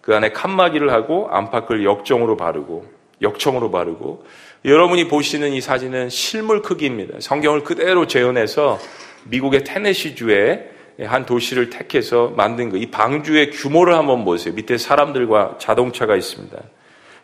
그 0.02 0.14
안에 0.14 0.32
칸막이를 0.32 0.92
하고 0.92 1.28
안팎을 1.30 1.82
역정으로 1.82 2.36
바르고 2.36 2.84
역청으로 3.22 3.70
바르고 3.70 4.26
여러분이 4.66 5.08
보시는 5.08 5.54
이 5.54 5.62
사진은 5.62 6.10
실물 6.10 6.60
크기입니다. 6.60 7.20
성경을 7.20 7.64
그대로 7.64 8.06
재현해서 8.06 8.78
미국의 9.24 9.64
테네시주에 9.64 10.70
한 11.06 11.24
도시를 11.24 11.70
택해서 11.70 12.34
만든 12.36 12.68
거. 12.68 12.76
이 12.76 12.90
방주의 12.90 13.50
규모를 13.50 13.94
한번 13.94 14.26
보세요. 14.26 14.52
밑에 14.54 14.76
사람들과 14.76 15.56
자동차가 15.58 16.16
있습니다. 16.16 16.58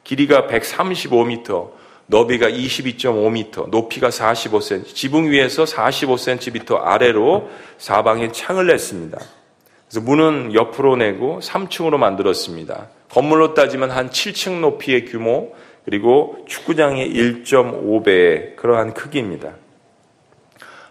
길이가 0.04 0.46
135m, 0.46 1.70
너비가 2.06 2.48
22.5m, 2.48 3.70
높이가 3.70 4.08
45cm, 4.08 4.94
지붕 4.94 5.30
위에서 5.30 5.64
45cm 5.64 6.80
아래로 6.82 7.48
사방에 7.78 8.32
창을 8.32 8.66
냈습니다. 8.66 9.18
그래서 9.88 10.04
문은 10.04 10.54
옆으로 10.54 10.96
내고 10.96 11.40
3층으로 11.42 11.96
만들었습니다. 11.98 12.88
건물로 13.10 13.54
따지면 13.54 13.90
한 13.90 14.10
7층 14.10 14.60
높이의 14.60 15.04
규모, 15.06 15.54
그리고 15.84 16.44
축구장의 16.46 17.12
1.5배의 17.12 18.56
그러한 18.56 18.94
크기입니다. 18.94 19.52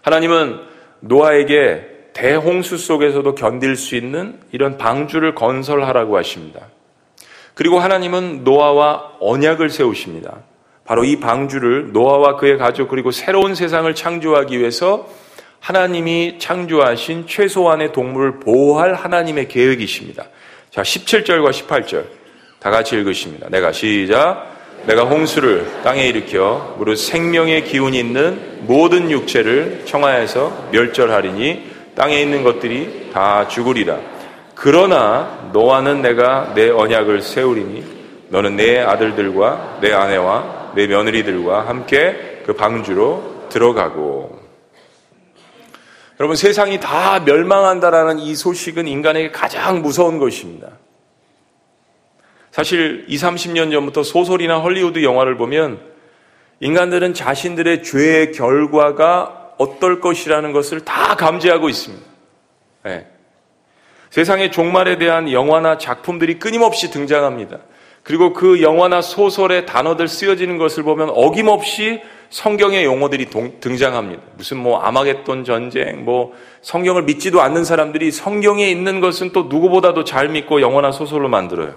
하나님은 0.02 0.60
노아에게 1.00 1.88
대홍수 2.12 2.76
속에서도 2.76 3.34
견딜 3.34 3.74
수 3.76 3.96
있는 3.96 4.38
이런 4.52 4.76
방주를 4.76 5.34
건설하라고 5.34 6.16
하십니다. 6.18 6.68
그리고 7.54 7.78
하나님은 7.78 8.44
노아와 8.44 9.14
언약을 9.20 9.70
세우십니다. 9.70 10.42
바로 10.84 11.04
이 11.04 11.20
방주를 11.20 11.92
노아와 11.92 12.36
그의 12.36 12.58
가족 12.58 12.88
그리고 12.88 13.10
새로운 13.10 13.54
세상을 13.54 13.92
창조하기 13.94 14.58
위해서 14.58 15.08
하나님이 15.60 16.38
창조하신 16.40 17.26
최소한의 17.28 17.92
동물을 17.92 18.40
보호할 18.40 18.94
하나님의 18.94 19.48
계획이십니다. 19.48 20.24
자, 20.70 20.82
17절과 20.82 21.50
18절 21.50 22.04
다 22.58 22.70
같이 22.70 22.96
읽으십니다. 22.96 23.48
내가 23.48 23.70
시작. 23.72 24.50
내가 24.86 25.04
홍수를 25.04 25.64
땅에 25.84 26.08
일으켜 26.08 26.74
무릇 26.78 26.96
생명의 26.96 27.64
기운이 27.64 27.96
있는 27.96 28.62
모든 28.62 29.10
육체를 29.10 29.82
청하에서 29.84 30.70
멸절하리니 30.72 31.70
땅에 31.94 32.20
있는 32.20 32.42
것들이 32.42 33.10
다 33.12 33.46
죽으리라. 33.46 34.00
그러나 34.56 35.50
너와는 35.52 36.02
내가 36.02 36.52
내 36.54 36.70
언약을 36.70 37.22
세우리니 37.22 37.84
너는 38.30 38.56
내 38.56 38.80
아들들과 38.80 39.78
내 39.80 39.92
아내와 39.92 40.61
내 40.74 40.86
며느리들과 40.86 41.68
함께 41.68 42.42
그 42.46 42.54
방주로 42.54 43.48
들어가고 43.48 44.40
여러분 46.20 46.36
세상이 46.36 46.78
다 46.80 47.20
멸망한다라는 47.20 48.18
이 48.18 48.34
소식은 48.34 48.86
인간에게 48.86 49.30
가장 49.30 49.82
무서운 49.82 50.18
것입니다. 50.18 50.68
사실 52.50 53.04
20, 53.08 53.28
30년 53.28 53.72
전부터 53.72 54.02
소설이나 54.02 54.58
헐리우드 54.58 55.02
영화를 55.02 55.36
보면 55.36 55.80
인간들은 56.60 57.14
자신들의 57.14 57.82
죄의 57.82 58.32
결과가 58.32 59.54
어떨 59.58 60.00
것이라는 60.00 60.52
것을 60.52 60.82
다 60.82 61.16
감지하고 61.16 61.68
있습니다. 61.68 62.06
네. 62.84 63.06
세상의 64.10 64.52
종말에 64.52 64.98
대한 64.98 65.32
영화나 65.32 65.78
작품들이 65.78 66.38
끊임없이 66.38 66.90
등장합니다. 66.90 67.58
그리고 68.02 68.32
그 68.32 68.62
영화나 68.62 69.00
소설의 69.00 69.66
단어들 69.66 70.08
쓰여지는 70.08 70.58
것을 70.58 70.82
보면 70.82 71.10
어김없이 71.10 72.00
성경의 72.30 72.84
용어들이 72.84 73.26
동, 73.26 73.60
등장합니다. 73.60 74.22
무슨 74.36 74.56
뭐 74.56 74.80
아마겟돈 74.80 75.44
전쟁, 75.44 76.04
뭐 76.04 76.32
성경을 76.62 77.02
믿지도 77.02 77.40
않는 77.42 77.64
사람들이 77.64 78.10
성경에 78.10 78.68
있는 78.68 79.00
것은 79.00 79.32
또 79.32 79.44
누구보다도 79.44 80.04
잘 80.04 80.28
믿고 80.28 80.60
영화나 80.62 80.90
소설로 80.90 81.28
만들어요. 81.28 81.76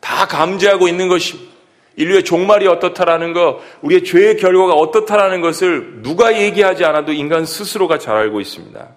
다 0.00 0.26
감지하고 0.26 0.88
있는 0.88 1.08
것입니다. 1.08 1.52
인류의 1.96 2.22
종말이 2.22 2.68
어떻다라는 2.68 3.32
것, 3.32 3.58
우리의 3.82 4.04
죄의 4.04 4.36
결과가 4.36 4.74
어떻다라는 4.74 5.40
것을 5.40 6.02
누가 6.02 6.40
얘기하지 6.40 6.84
않아도 6.84 7.12
인간 7.12 7.44
스스로가 7.44 7.98
잘 7.98 8.14
알고 8.14 8.40
있습니다. 8.40 8.88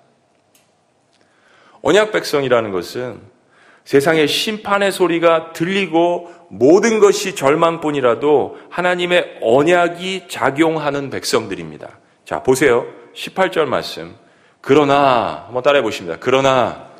언약 1.81 2.11
백성이라는 2.11 2.71
것은 2.71 3.19
세상의 3.85 4.27
심판의 4.27 4.91
소리가 4.91 5.53
들리고 5.53 6.31
모든 6.49 6.99
것이 6.99 7.35
절망뿐이라도 7.35 8.57
하나님의 8.69 9.39
언약이 9.41 10.27
작용하는 10.27 11.09
백성들입니다. 11.09 11.89
자, 12.25 12.43
보세요. 12.43 12.85
18절 13.15 13.65
말씀. 13.65 14.15
그러나, 14.61 15.43
한번 15.45 15.63
따라해 15.63 15.81
보십니다. 15.81 16.17
그러나, 16.19 16.91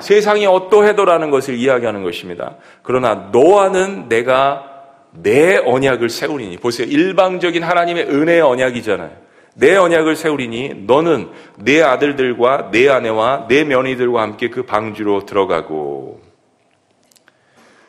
세상이 0.00 0.46
어떠해도라는 0.46 1.30
것을 1.30 1.54
이야기하는 1.54 2.02
것입니다. 2.02 2.56
그러나 2.82 3.28
너와는 3.32 4.08
내가 4.08 4.66
내 5.12 5.56
언약을 5.56 6.08
세우리니. 6.08 6.58
보세요. 6.58 6.86
일방적인 6.88 7.62
하나님의 7.62 8.04
은혜의 8.04 8.40
언약이잖아요. 8.40 9.29
내 9.60 9.76
언약을 9.76 10.16
세우리니 10.16 10.86
너는 10.86 11.28
내 11.56 11.82
아들들과 11.82 12.70
내 12.72 12.88
아내와 12.88 13.46
내 13.46 13.62
며느리들과 13.62 14.22
함께 14.22 14.48
그 14.48 14.64
방주로 14.64 15.26
들어가고. 15.26 16.22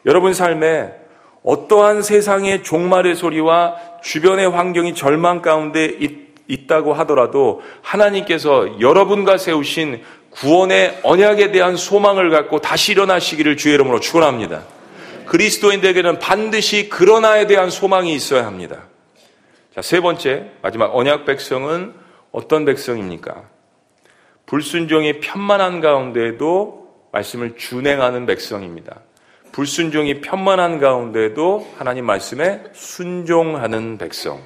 여러분 0.05 0.33
삶에 0.33 0.91
어떠한 1.43 2.01
세상의 2.01 2.63
종말의 2.63 3.15
소리와 3.15 3.75
주변의 4.03 4.49
환경이 4.49 4.95
절망 4.95 5.41
가운데 5.41 5.85
있, 5.85 6.35
있다고 6.47 6.93
하더라도 6.93 7.61
하나님께서 7.81 8.81
여러분과 8.81 9.37
세우신 9.37 10.03
구원의 10.31 10.99
언약에 11.03 11.51
대한 11.51 11.77
소망을 11.77 12.29
갖고 12.29 12.59
다시 12.59 12.91
일어나시기를 12.91 13.55
주의 13.55 13.75
이름으로 13.75 14.01
축원합니다. 14.01 14.63
그리스도인들에게는 15.25 16.19
반드시 16.19 16.89
그러나에 16.89 17.47
대한 17.47 17.69
소망이 17.69 18.13
있어야 18.13 18.45
합니다. 18.45 18.90
자, 19.73 19.81
세 19.81 20.01
번째, 20.01 20.51
마지막 20.61 20.93
언약 20.93 21.23
백성은 21.23 21.93
어떤 22.33 22.65
백성입니까? 22.65 23.43
불순종이 24.45 25.21
편만한 25.21 25.79
가운데에도 25.79 26.89
말씀을 27.13 27.55
준행하는 27.55 28.25
백성입니다. 28.25 28.99
불순종이 29.53 30.19
편만한 30.19 30.79
가운데도 30.79 31.73
하나님 31.77 32.05
말씀에 32.05 32.63
순종하는 32.73 33.97
백성. 33.97 34.41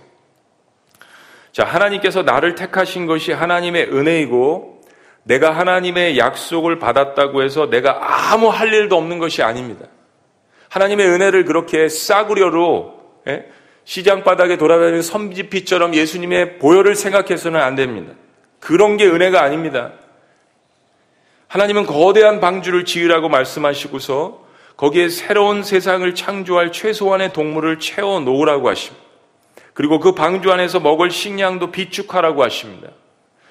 자, 1.52 1.64
하나님께서 1.64 2.22
나를 2.22 2.54
택하신 2.54 3.08
것이 3.08 3.32
하나님의 3.32 3.92
은혜이고 3.92 4.82
내가 5.24 5.52
하나님의 5.58 6.20
약속을 6.20 6.78
받았다고 6.78 7.42
해서 7.42 7.68
내가 7.72 8.32
아무 8.32 8.50
할 8.50 8.72
일도 8.72 8.96
없는 8.96 9.18
것이 9.18 9.42
아닙니다. 9.42 9.88
하나님의 10.70 11.08
은혜를 11.08 11.46
그렇게 11.46 11.90
싸구려로 11.90 12.96
예? 13.28 13.50
시장 13.86 14.24
바닥에 14.24 14.58
돌아다니는 14.58 15.02
섬지피처럼 15.02 15.94
예수님의 15.94 16.58
보혈을 16.58 16.96
생각해서는 16.96 17.60
안 17.62 17.76
됩니다. 17.76 18.14
그런 18.60 18.98
게 18.98 19.06
은혜가 19.06 19.42
아닙니다. 19.42 19.94
하나님은 21.48 21.86
거대한 21.86 22.40
방주를 22.40 22.84
지으라고 22.84 23.30
말씀하시고서 23.30 24.44
거기에 24.76 25.08
새로운 25.10 25.64
세상을 25.64 26.14
창조할 26.16 26.72
최소한의 26.72 27.32
동물을 27.32 27.80
채워 27.80 28.20
놓으라고 28.20 28.68
하십니다. 28.70 29.06
그리고 29.74 30.00
그 30.00 30.14
방주 30.14 30.52
안에서 30.52 30.80
먹을 30.80 31.12
식량도 31.12 31.72
비축하라고 31.72 32.44
하십니다. 32.44 32.90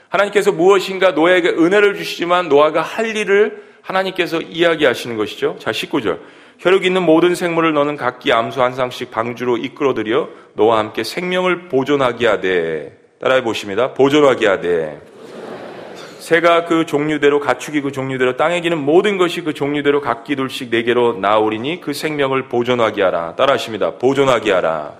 하나님께서 0.09 0.53
무엇인가 0.53 1.13
노아에게 1.13 1.51
은혜를 1.51 1.97
주시지만 1.97 2.49
노아가 2.49 2.83
할 2.83 3.17
일을 3.17 3.63
하나님께서 3.83 4.41
이야기하시는 4.41 5.17
것이죠. 5.17 5.57
자, 5.61 5.71
19절. 5.71 6.19
혈육 6.59 6.85
있는 6.85 7.03
모든 7.03 7.35
생물을 7.35 7.73
너는 7.73 7.97
각기 7.97 8.33
암수 8.33 8.63
한 8.63 8.75
상씩 8.75 9.11
방주로 9.11 9.57
이끌어들여 9.57 10.29
너와 10.55 10.79
함께 10.79 11.05
생명을 11.05 11.69
보존하게 11.69 12.27
하되 12.27 12.99
따라해 13.21 13.43
보십니다. 13.43 13.93
보존하게 13.95 14.47
하되 14.47 15.01
새가 16.25 16.65
그 16.65 16.87
종류대로 16.87 17.39
가축이 17.39 17.83
그 17.83 17.93
종류대로 17.93 18.39
땅에 18.39 18.63
기는 18.63 18.79
모든 18.79 19.19
것이 19.19 19.43
그 19.43 19.53
종류대로 19.53 20.01
각기 20.01 20.37
둘씩 20.37 20.71
네 20.71 20.83
개로 20.83 21.13
나오리니 21.19 21.83
그 21.83 21.93
생명을 21.93 22.49
보존하게 22.49 23.03
하라. 23.03 23.35
따라하십니다. 23.37 23.99
보존하게 23.99 24.53
하라. 24.53 24.95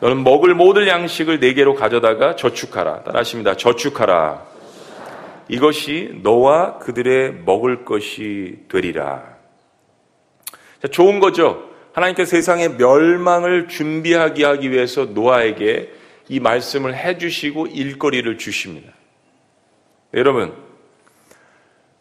너는 0.00 0.22
먹을 0.22 0.54
모든 0.54 0.86
양식을 0.86 1.40
네 1.40 1.54
개로 1.54 1.74
가져다가 1.74 2.36
저축하라. 2.36 3.04
따라하십니다. 3.04 3.54
저축하라. 3.56 4.42
이것이 5.48 6.20
너와 6.22 6.78
그들의 6.80 7.36
먹을 7.46 7.86
것이 7.86 8.58
되리라. 8.68 9.33
자, 10.84 10.88
좋은 10.88 11.18
거죠. 11.18 11.70
하나님께서 11.94 12.28
세상의 12.28 12.74
멸망을 12.74 13.68
준비하게 13.68 14.44
하기 14.44 14.70
위해서 14.70 15.06
노아에게 15.06 15.90
이 16.28 16.40
말씀을 16.40 16.94
해주시고 16.94 17.68
일거리를 17.68 18.36
주십니다. 18.36 18.92
여러분, 20.12 20.52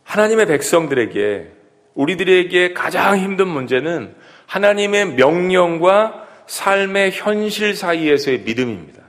하나님의 0.04 0.48
백성들에게 0.48 1.48
우리들에게 1.94 2.74
가장 2.74 3.18
힘든 3.18 3.48
문제는 3.48 4.16
하나님의 4.48 5.14
명령과 5.14 6.28
삶의 6.48 7.12
현실 7.14 7.76
사이에서의 7.76 8.42
믿음입니다. 8.42 9.02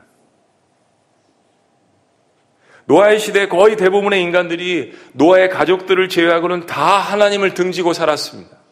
노아의 2.85 3.19
시대 3.19 3.49
거의 3.49 3.75
대부분의 3.77 4.23
인간들이 4.23 4.93
노아의 5.15 5.49
가족들을 5.49 6.09
제외하고는 6.09 6.67
다 6.67 6.99
하나님을 6.99 7.55
등지고 7.55 7.93
살았습니다. 7.93 8.64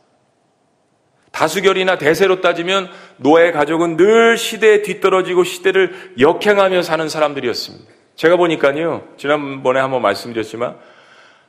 다수결이나 1.33 1.99
대세로 1.99 2.41
따지면 2.41 2.89
노아의 3.17 3.53
가족은 3.53 3.97
늘 3.97 4.39
시대에 4.39 4.83
뒤떨어지고 4.83 5.45
시대를 5.45 6.13
역행하며 6.21 6.83
사는 6.83 7.09
사람들이었습니다. 7.09 7.91
제가 8.15 8.37
보니까요, 8.37 9.03
지난번에 9.17 9.81
한번 9.81 10.03
말씀드렸지만, 10.03 10.77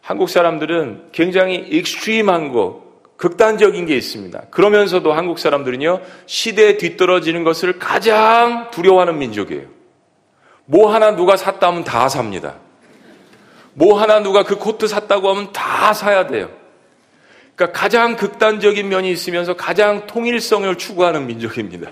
한국 0.01 0.29
사람들은 0.29 1.09
굉장히 1.11 1.55
extreme한 1.55 2.51
거, 2.51 2.83
극단적인 3.17 3.85
게 3.85 3.95
있습니다. 3.95 4.45
그러면서도 4.49 5.13
한국 5.13 5.39
사람들은요, 5.39 6.01
시대에 6.25 6.77
뒤떨어지는 6.77 7.43
것을 7.43 7.77
가장 7.77 8.71
두려워하는 8.71 9.17
민족이에요. 9.17 9.67
뭐 10.65 10.93
하나 10.93 11.15
누가 11.15 11.35
샀다 11.37 11.67
하면 11.67 11.83
다 11.83 12.09
삽니다. 12.09 12.55
뭐 13.73 13.99
하나 13.99 14.21
누가 14.21 14.43
그 14.43 14.57
코트 14.57 14.87
샀다고 14.87 15.29
하면 15.29 15.51
다 15.51 15.93
사야 15.93 16.27
돼요. 16.27 16.49
그러니까 17.63 17.71
가장 17.71 18.15
극단적인 18.17 18.89
면이 18.89 19.10
있으면서 19.12 19.56
가장 19.56 20.06
통일성을 20.06 20.78
추구하는 20.78 21.28
민족입니다. 21.28 21.91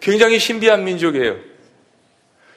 굉장히 0.00 0.38
신비한 0.38 0.84
민족이에요. 0.84 1.36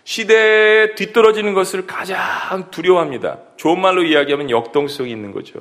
시대에 0.04 0.96
뒤떨어지는 0.96 1.54
것을 1.54 1.86
가장 1.86 2.72
두려워합니다. 2.72 3.40
좋은 3.58 3.80
말로 3.80 4.04
이야기하면 4.04 4.50
역동성이 4.50 5.12
있는 5.12 5.32
거죠. 5.32 5.60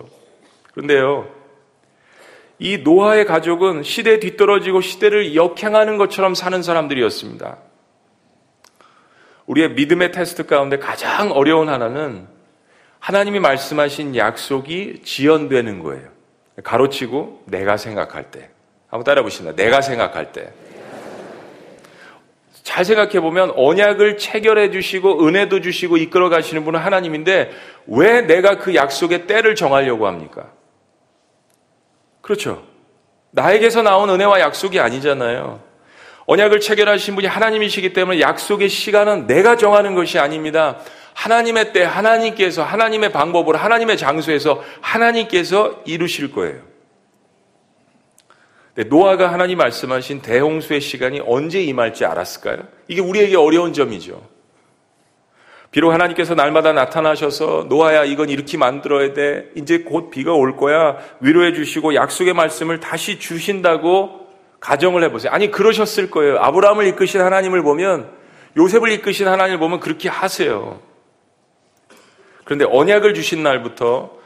그런데요, 0.72 1.28
이 2.58 2.78
노아의 2.78 3.26
가족은 3.26 3.82
시대에 3.82 4.18
뒤떨어지고 4.18 4.80
시대를 4.80 5.34
역행하는 5.34 5.98
것처럼 5.98 6.34
사는 6.34 6.62
사람들이었습니다. 6.62 7.58
우리의 9.46 9.72
믿음의 9.72 10.12
테스트 10.12 10.46
가운데 10.46 10.78
가장 10.78 11.32
어려운 11.32 11.68
하나는 11.68 12.26
하나님이 12.98 13.40
말씀하신 13.40 14.16
약속이 14.16 15.02
지연되는 15.04 15.82
거예요. 15.82 16.21
가로치고 16.62 17.44
내가 17.46 17.76
생각할 17.76 18.30
때. 18.30 18.50
한번 18.88 19.04
따라 19.04 19.22
보시다 19.22 19.52
내가 19.54 19.80
생각할 19.80 20.32
때. 20.32 20.52
잘 22.62 22.84
생각해 22.84 23.20
보면 23.20 23.52
언약을 23.56 24.18
체결해 24.18 24.70
주시고 24.70 25.26
은혜도 25.26 25.60
주시고 25.62 25.96
이끌어 25.96 26.28
가시는 26.28 26.64
분은 26.64 26.78
하나님인데 26.78 27.50
왜 27.86 28.20
내가 28.22 28.58
그 28.58 28.74
약속의 28.74 29.26
때를 29.26 29.54
정하려고 29.54 30.06
합니까? 30.06 30.52
그렇죠. 32.20 32.62
나에게서 33.32 33.82
나온 33.82 34.10
은혜와 34.10 34.40
약속이 34.40 34.78
아니잖아요. 34.78 35.60
언약을 36.26 36.60
체결하신 36.60 37.16
분이 37.16 37.26
하나님이시기 37.26 37.92
때문에 37.92 38.20
약속의 38.20 38.68
시간은 38.68 39.26
내가 39.26 39.56
정하는 39.56 39.94
것이 39.94 40.18
아닙니다. 40.18 40.78
하나님의 41.14 41.72
때 41.72 41.82
하나님께서 41.82 42.62
하나님의 42.62 43.12
방법으로 43.12 43.58
하나님의 43.58 43.96
장소에서 43.96 44.62
하나님께서 44.80 45.82
이루실 45.84 46.32
거예요. 46.32 46.60
노아가 48.88 49.32
하나님 49.32 49.58
말씀하신 49.58 50.22
대홍수의 50.22 50.80
시간이 50.80 51.20
언제 51.26 51.62
임할지 51.62 52.04
알았을까요? 52.04 52.66
이게 52.88 53.00
우리에게 53.00 53.36
어려운 53.36 53.72
점이죠. 53.72 54.32
비록 55.70 55.92
하나님께서 55.92 56.34
날마다 56.34 56.72
나타나셔서 56.72 57.66
노아야 57.68 58.04
이건 58.04 58.28
이렇게 58.28 58.58
만들어야 58.58 59.14
돼. 59.14 59.50
이제 59.54 59.78
곧 59.78 60.10
비가 60.10 60.32
올 60.32 60.56
거야. 60.56 60.98
위로해 61.20 61.54
주시고 61.54 61.94
약속의 61.94 62.34
말씀을 62.34 62.80
다시 62.80 63.18
주신다고 63.18 64.28
가정을 64.60 65.02
해보세요. 65.04 65.32
아니 65.32 65.50
그러셨을 65.50 66.10
거예요. 66.10 66.38
아브라함을 66.40 66.86
이끄신 66.88 67.20
하나님을 67.20 67.62
보면 67.62 68.10
요셉을 68.56 68.92
이끄신 68.92 69.26
하나님을 69.28 69.58
보면 69.58 69.80
그렇게 69.80 70.08
하세요. 70.10 70.80
그런데 72.44 72.64
언약을 72.64 73.14
주신 73.14 73.42
날부터 73.42 74.22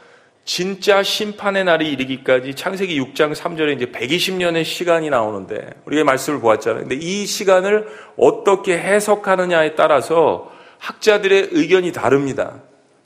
진짜 0.47 1.03
심판의 1.03 1.65
날이 1.65 1.91
이르기까지 1.91 2.55
창세기 2.55 2.99
6장 3.01 3.35
3절에 3.35 3.75
이제 3.75 3.87
120년의 3.87 4.63
시간이 4.63 5.09
나오는데 5.09 5.71
우리가 5.85 6.05
말씀을 6.05 6.39
보았잖아요. 6.39 6.87
근데 6.87 6.95
이 6.95 7.25
시간을 7.25 7.87
어떻게 8.17 8.77
해석하느냐에 8.77 9.75
따라서 9.75 10.49
학자들의 10.79 11.49
의견이 11.51 11.91
다릅니다. 11.91 12.61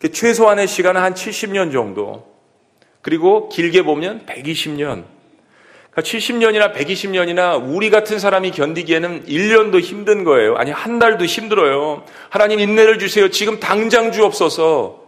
최소한의 0.07 0.67
시간은 0.67 1.01
한 1.01 1.15
70년 1.15 1.71
정도. 1.71 2.31
그리고 3.01 3.49
길게 3.49 3.81
보면 3.83 4.25
120년. 4.27 5.03
70년이나 5.95 6.73
120년이나 6.73 7.61
우리 7.61 7.89
같은 7.89 8.19
사람이 8.19 8.51
견디기에는 8.51 9.25
1년도 9.25 9.81
힘든 9.81 10.23
거예요. 10.23 10.55
아니, 10.55 10.71
한 10.71 10.99
달도 10.99 11.25
힘들어요. 11.25 12.03
하나님 12.29 12.59
인내를 12.59 12.97
주세요. 12.97 13.29
지금 13.29 13.59
당장 13.59 14.11
주옵소서. 14.11 15.00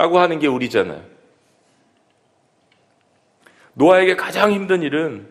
라고 0.00 0.18
하는 0.18 0.38
게 0.38 0.46
우리잖아요. 0.46 1.02
노아에게 3.74 4.16
가장 4.16 4.50
힘든 4.50 4.82
일은 4.82 5.28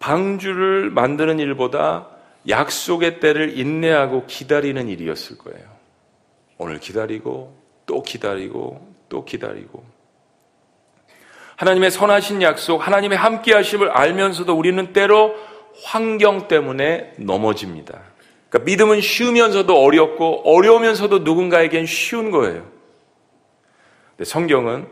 방주를 0.00 0.90
만드는 0.90 1.38
일보다 1.38 2.06
약속의 2.46 3.20
때를 3.20 3.58
인내하고 3.58 4.26
기다리는 4.26 4.86
일이었을 4.90 5.38
거예요. 5.38 5.66
오늘 6.58 6.78
기다리고 6.78 7.56
또 7.86 8.02
기다리고 8.02 8.86
또 9.08 9.24
기다리고 9.24 9.82
하나님의 11.56 11.90
선하신 11.90 12.42
약속, 12.42 12.86
하나님의 12.86 13.16
함께 13.16 13.54
하심을 13.54 13.88
알면서도 13.88 14.54
우리는 14.54 14.92
때로 14.92 15.34
환경 15.84 16.48
때문에 16.48 17.14
넘어집니다. 17.18 17.98
그러니까 18.50 18.70
믿음은 18.70 19.00
쉬우면서도 19.00 19.74
어렵고 19.74 20.42
어려우면서도 20.44 21.20
누군가에겐 21.20 21.86
쉬운 21.86 22.30
거예요. 22.30 22.75
근데 24.16 24.28
성경은 24.28 24.88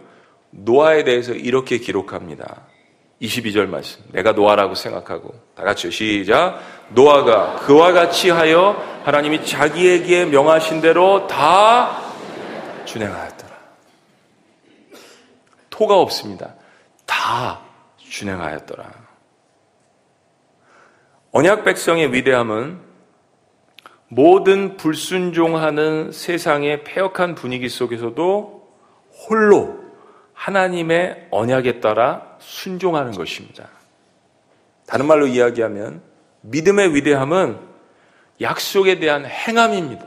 노아에 0.51 1.05
대해서 1.05 1.33
이렇게 1.33 1.79
기록합니다. 1.79 2.63
22절 3.23 3.67
말씀. 3.67 4.03
내가 4.13 4.33
노아라고 4.33 4.75
생각하고 4.75 5.35
다 5.55 5.63
같이 5.65 5.91
시작. 5.91 6.61
노아가 6.91 7.57
그와 7.57 7.93
같이 7.93 8.29
하여 8.31 8.77
하나님이 9.05 9.45
자기에게 9.47 10.27
명하신 10.27 10.81
대로 10.81 11.27
다 11.27 12.03
준행하였더라. 12.85 13.55
토가 15.71 15.99
없습니다. 15.99 16.55
다 17.07 17.61
준행하였더라. 17.99 18.93
언약 21.33 21.65
백성의 21.65 22.13
위대함은 22.13 22.79
모든 24.09 24.77
불순종하는 24.77 26.13
세상의 26.13 26.85
폐역한 26.85 27.35
분위기 27.35 27.69
속에서도 27.69 28.54
홀로 29.29 29.83
하나님의 30.35 31.29
언약에 31.31 31.81
따라 31.81 32.37
순종하는 32.39 33.13
것입니다. 33.13 33.69
다른 34.87 35.07
말로 35.07 35.27
이야기하면 35.27 36.03
믿음의 36.43 36.95
위대함은 36.95 37.59
약속에 38.41 38.99
대한 38.99 39.25
행함입니다. 39.25 40.05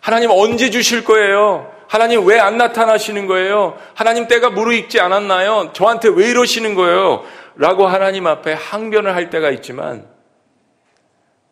하나님 0.00 0.30
언제 0.30 0.70
주실 0.70 1.04
거예요? 1.04 1.72
하나님 1.88 2.26
왜 2.26 2.38
안 2.38 2.58
나타나시는 2.58 3.26
거예요? 3.26 3.76
하나님 3.94 4.28
때가 4.28 4.50
무르익지 4.50 5.00
않았나요? 5.00 5.72
저한테 5.72 6.08
왜 6.10 6.28
이러시는 6.30 6.74
거예요? 6.74 7.24
라고 7.56 7.86
하나님 7.86 8.26
앞에 8.26 8.52
항변을 8.52 9.14
할 9.14 9.30
때가 9.30 9.50
있지만 9.50 10.06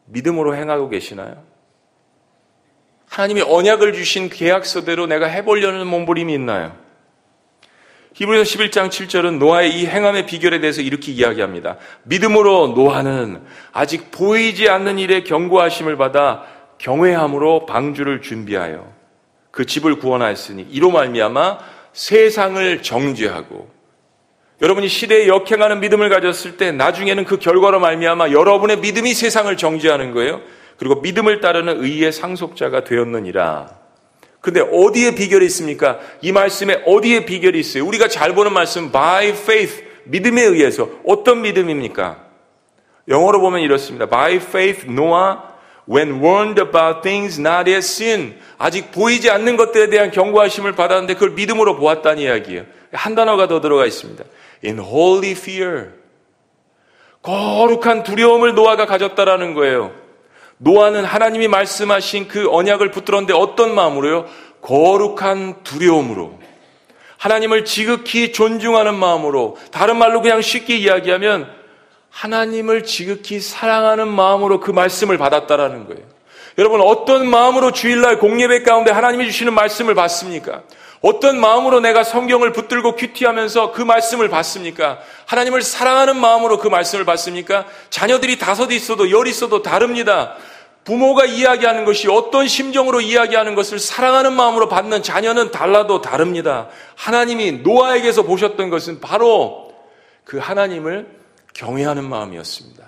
믿음으로 0.05 0.55
행하고 0.55 0.89
계시나요? 0.89 1.43
하나님이 3.17 3.41
언약을 3.41 3.95
주신 3.95 4.29
계약서대로 4.29 5.07
내가 5.07 5.25
해보려는 5.27 5.87
몸부림이 5.87 6.35
있나요? 6.35 6.77
히브리서 8.13 8.45
11장 8.45 8.91
7절은 8.91 9.39
노아의 9.39 9.71
이 9.71 9.87
행함의 9.87 10.27
비결에 10.27 10.61
대해서 10.61 10.83
이렇게 10.83 11.13
이야기합니다. 11.13 11.79
믿음으로 12.03 12.75
노아는 12.77 13.41
아직 13.73 14.11
보이지 14.11 14.69
않는 14.69 14.99
일에 14.99 15.23
경고하심을 15.23 15.97
받아 15.97 16.45
경외함으로 16.77 17.65
방주를 17.65 18.21
준비하여 18.21 18.87
그 19.51 19.65
집을 19.65 19.99
구원하였으니 19.99 20.67
이로 20.71 20.91
말미암아 20.91 21.59
세상을 21.95 22.83
정죄하고 22.83 23.71
여러분이 24.61 24.89
시대에 24.89 25.27
역행하는 25.27 25.81
믿음을 25.81 26.11
가졌을 26.11 26.59
때 26.59 26.71
나중에는 26.71 27.25
그 27.25 27.39
결과로 27.39 27.81
말미암아 27.81 28.33
여러분의 28.33 28.81
믿음이 28.81 29.15
세상을 29.15 29.57
정죄하는 29.57 30.13
거예요. 30.13 30.43
그리고 30.79 30.97
믿음을 30.97 31.41
따르는 31.41 31.83
의의 31.83 32.13
상속자가 32.13 32.85
되었느니라. 32.85 33.77
근데 34.41 34.61
어디에 34.61 35.15
비결이 35.15 35.45
있습니까? 35.47 35.99
이 36.21 36.31
말씀에 36.33 36.83
어디에 36.87 37.25
비결이 37.25 37.59
있어요? 37.59 37.85
우리가 37.87 38.09
잘 38.09 38.35
보는 38.35 38.53
말씀 38.53 38.93
by 38.93 39.29
faith 39.29 39.83
믿음에 40.05 40.43
의해서 40.43 40.89
어떤 41.05 41.43
믿음입니까? 41.43 42.25
영어로 43.09 43.41
보면 43.41 43.61
이렇습니다. 43.61 44.07
By 44.07 44.37
faith 44.37 44.87
Noah 44.89 45.39
when 45.89 46.23
warned 46.23 46.61
about 46.61 47.03
things 47.03 47.41
not 47.41 47.71
yet 47.71 47.79
seen 47.79 48.37
아직 48.59 48.91
보이지 48.91 49.31
않는 49.31 49.57
것들에 49.57 49.89
대한 49.91 50.11
경고하심을 50.11 50.73
받았는데 50.73 51.15
그걸 51.15 51.31
믿음으로 51.31 51.77
보았다는 51.77 52.23
이야기예요. 52.23 52.65
한 52.93 53.15
단어가 53.15 53.49
더 53.49 53.61
들어가 53.61 53.87
있습니다. 53.87 54.25
In 54.65 54.79
holy 54.79 55.33
fear 55.33 55.91
거룩한 57.23 58.05
두려움을 58.05 58.55
노아가 58.55 58.87
가졌다라는 58.87 59.55
거예요. 59.55 60.06
노아는 60.59 61.05
하나님이 61.05 61.49
말씀하신 61.49 62.29
그 62.29 62.49
언약을 62.51 62.91
붙들었는데 62.91 63.35
어떤 63.35 63.75
마음으로요? 63.75 64.27
거룩한 64.63 65.63
두려움으로. 65.63 66.39
하나님을 67.19 67.65
지극히 67.65 68.33
존중하는 68.33 68.95
마음으로. 68.95 69.57
다른 69.71 69.97
말로 69.97 70.21
그냥 70.23 70.43
쉽게 70.43 70.77
이야기하면 70.77 71.51
하나님을 72.11 72.85
지극히 72.85 73.41
사랑하는 73.41 74.09
마음으로 74.09 74.61
그 74.61 74.71
말씀을 74.71 75.19
받았다라는 75.19 75.87
거예요. 75.87 76.03
여러분 76.59 76.81
어떤 76.81 77.29
마음으로 77.29 77.73
주일날 77.73 78.19
공예배 78.19 78.63
가운데 78.63 78.91
하나님이 78.91 79.27
주시는 79.27 79.53
말씀을 79.53 79.95
받습니까? 79.95 80.63
어떤 81.01 81.39
마음으로 81.39 81.81
내가 81.81 82.05
성경을 82.05 82.53
붙들고 82.53 82.97
큐티하면서 82.97 83.73
그 83.73 83.83
말씀을 83.83 84.29
받습니까? 84.29 84.99
하나님을 85.27 85.63
사랑하는 85.63 86.17
마음으로 86.17 86.59
그 86.59 86.69
말씀을 86.69 87.05
받습니까? 87.05 87.67
자녀들이 87.91 88.39
다섯 88.39 88.73
있어도 88.73 89.11
열 89.11 89.27
있어도 89.27 89.63
다릅니다. 89.63 90.37
부모가 90.85 91.25
이야기하는 91.25 91.85
것이 91.85 92.09
어떤 92.09 92.47
심정으로 92.47 93.01
이야기하는 93.01 93.57
것을 93.57 93.81
사랑하는 93.81 94.33
마음으로 94.35 94.69
받는 94.69 95.03
자녀는 95.03 95.51
달라도 95.51 96.01
다릅니다. 96.01 96.69
하나님이 96.95 97.53
노아에게서 97.65 98.23
보셨던 98.23 98.71
것은 98.71 99.01
바로 99.01 99.75
그 100.25 100.39
하나님을 100.39 101.09
경외하는 101.55 102.09
마음이었습니다. 102.09 102.85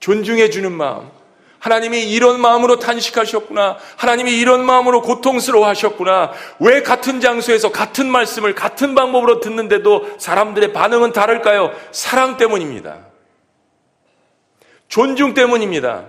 존중해주는 0.00 0.70
마음. 0.70 1.10
하나님이 1.60 2.10
이런 2.10 2.40
마음으로 2.40 2.78
탄식하셨구나. 2.78 3.76
하나님이 3.96 4.32
이런 4.32 4.64
마음으로 4.64 5.02
고통스러워 5.02 5.66
하셨구나. 5.66 6.32
왜 6.58 6.82
같은 6.82 7.20
장소에서 7.20 7.70
같은 7.70 8.10
말씀을 8.10 8.54
같은 8.54 8.94
방법으로 8.94 9.40
듣는데도 9.40 10.18
사람들의 10.18 10.72
반응은 10.72 11.12
다를까요? 11.12 11.72
사랑 11.92 12.38
때문입니다. 12.38 13.06
존중 14.88 15.34
때문입니다. 15.34 16.06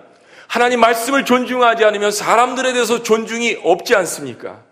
하나님 0.48 0.80
말씀을 0.80 1.26
존중하지 1.26 1.86
않으면 1.86 2.12
사람들에 2.12 2.74
대해서 2.74 3.04
존중이 3.04 3.60
없지 3.64 3.96
않습니까? 3.96 4.64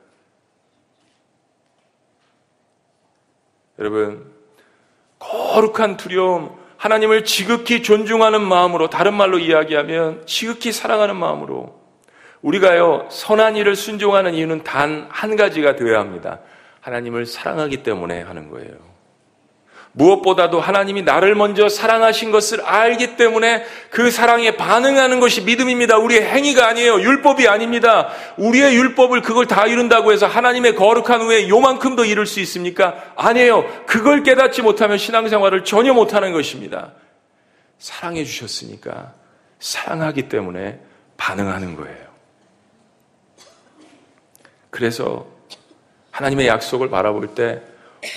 여러분, 3.77 4.29
거룩한 5.19 5.95
두려움, 5.95 6.58
하나님을 6.79 7.25
지극히 7.25 7.83
존중하는 7.83 8.41
마음으로, 8.41 8.89
다른 8.89 9.13
말로 9.13 9.37
이야기하면 9.37 10.23
지극히 10.25 10.71
사랑하는 10.71 11.17
마음으로, 11.17 11.77
우리가요, 12.41 13.07
선한 13.11 13.57
일을 13.57 13.75
순종하는 13.75 14.33
이유는 14.33 14.63
단 14.63 15.07
한 15.09 15.35
가지가 15.35 15.75
되어야 15.75 15.99
합니다. 15.99 16.39
하나님을 16.79 17.25
사랑하기 17.25 17.83
때문에 17.83 18.21
하는 18.21 18.49
거예요. 18.49 18.88
무엇보다도 19.91 20.59
하나님이 20.61 21.01
나를 21.01 21.35
먼저 21.35 21.67
사랑하신 21.67 22.31
것을 22.31 22.61
알기 22.61 23.15
때문에 23.15 23.65
그 23.89 24.11
사랑에 24.11 24.55
반응하는 24.55 25.19
것이 25.19 25.41
믿음입니다. 25.41 25.97
우리의 25.97 26.23
행위가 26.23 26.67
아니에요. 26.67 27.01
율법이 27.01 27.47
아닙니다. 27.47 28.09
우리의 28.37 28.75
율법을 28.75 29.21
그걸 29.21 29.47
다 29.47 29.65
이룬다고 29.65 30.11
해서 30.11 30.27
하나님의 30.27 30.75
거룩한 30.75 31.21
후에 31.21 31.49
요만큼 31.49 31.95
더 31.95 32.05
이룰 32.05 32.25
수 32.25 32.39
있습니까? 32.41 33.13
아니에요. 33.15 33.85
그걸 33.87 34.23
깨닫지 34.23 34.61
못하면 34.61 34.97
신앙생활을 34.97 35.63
전혀 35.63 35.93
못하는 35.93 36.33
것입니다. 36.33 36.93
사랑해 37.79 38.23
주셨으니까 38.23 39.13
사랑하기 39.59 40.29
때문에 40.29 40.79
반응하는 41.17 41.75
거예요. 41.75 42.09
그래서 44.69 45.25
하나님의 46.11 46.47
약속을 46.47 46.89
바라볼 46.89 47.33
때 47.33 47.61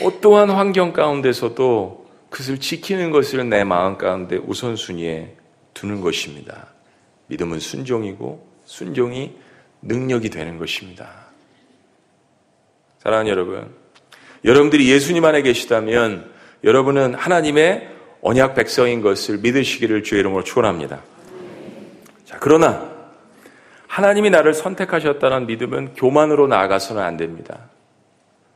어떠한 0.03 0.51
환경 0.51 0.92
가운데서도 0.92 2.07
그것을 2.31 2.59
지키는 2.59 3.11
것을 3.11 3.49
내 3.49 3.64
마음 3.64 3.99
가운데 3.99 4.37
우선순위에 4.37 5.35
두는 5.75 6.01
것입니다. 6.01 6.68
믿음은 7.27 7.61
순종이고 7.61 8.47
순종이 8.64 9.33
능력이 9.83 10.31
되는 10.31 10.59
것입니다. 10.59 11.11
사랑하는 12.99 13.31
여러분, 13.31 13.75
여러분들이 14.45 14.90
예수님 14.90 15.25
안에 15.25 15.42
계시다면 15.42 16.31
여러분은 16.64 17.14
하나님의 17.14 17.88
언약 18.23 18.55
백성인 18.55 19.03
것을 19.03 19.38
믿으시기를 19.38 20.05
주의 20.05 20.21
이름으로 20.21 20.45
축원합니다. 20.45 21.03
자, 22.25 22.38
그러나 22.40 22.92
하나님이 23.88 24.31
나를 24.31 24.55
선택하셨다는 24.55 25.47
믿음은 25.47 25.95
교만으로 25.95 26.47
나아가서는 26.47 27.03
안 27.03 27.16
됩니다. 27.16 27.68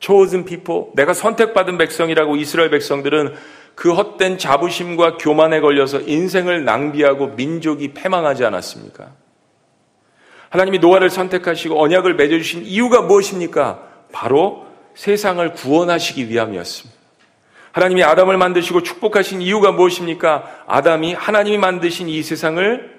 Chosen 0.01 0.45
people, 0.45 0.87
내가 0.95 1.15
선택받은 1.15 1.79
백성이라고 1.79 2.37
이스라엘 2.37 2.71
백성들은 2.71 3.35
그 3.75 3.93
헛된 3.93 4.39
자부심과 4.39 5.19
교만에 5.19 5.61
걸려서 5.61 6.01
인생을 6.01 6.65
낭비하고 6.65 7.29
민족이 7.29 7.93
패망하지 7.93 8.45
않았습니까? 8.45 9.13
하나님이 10.49 10.79
노아를 10.79 11.11
선택하시고 11.11 11.81
언약을 11.81 12.15
맺어주신 12.15 12.65
이유가 12.65 13.03
무엇입니까? 13.03 13.83
바로 14.13 14.67
세상을 14.95 15.53
구원하시기 15.53 16.31
위함이었습니다. 16.31 16.97
하나님이 17.73 18.05
아담을 18.05 18.39
만드시고 18.39 18.83
축복하신 18.83 19.43
이유가 19.43 19.71
무엇입니까? 19.73 20.65
아담이 20.67 21.13
하나님이 21.13 21.59
만드신 21.59 22.09
이 22.09 22.23
세상을 22.23 22.97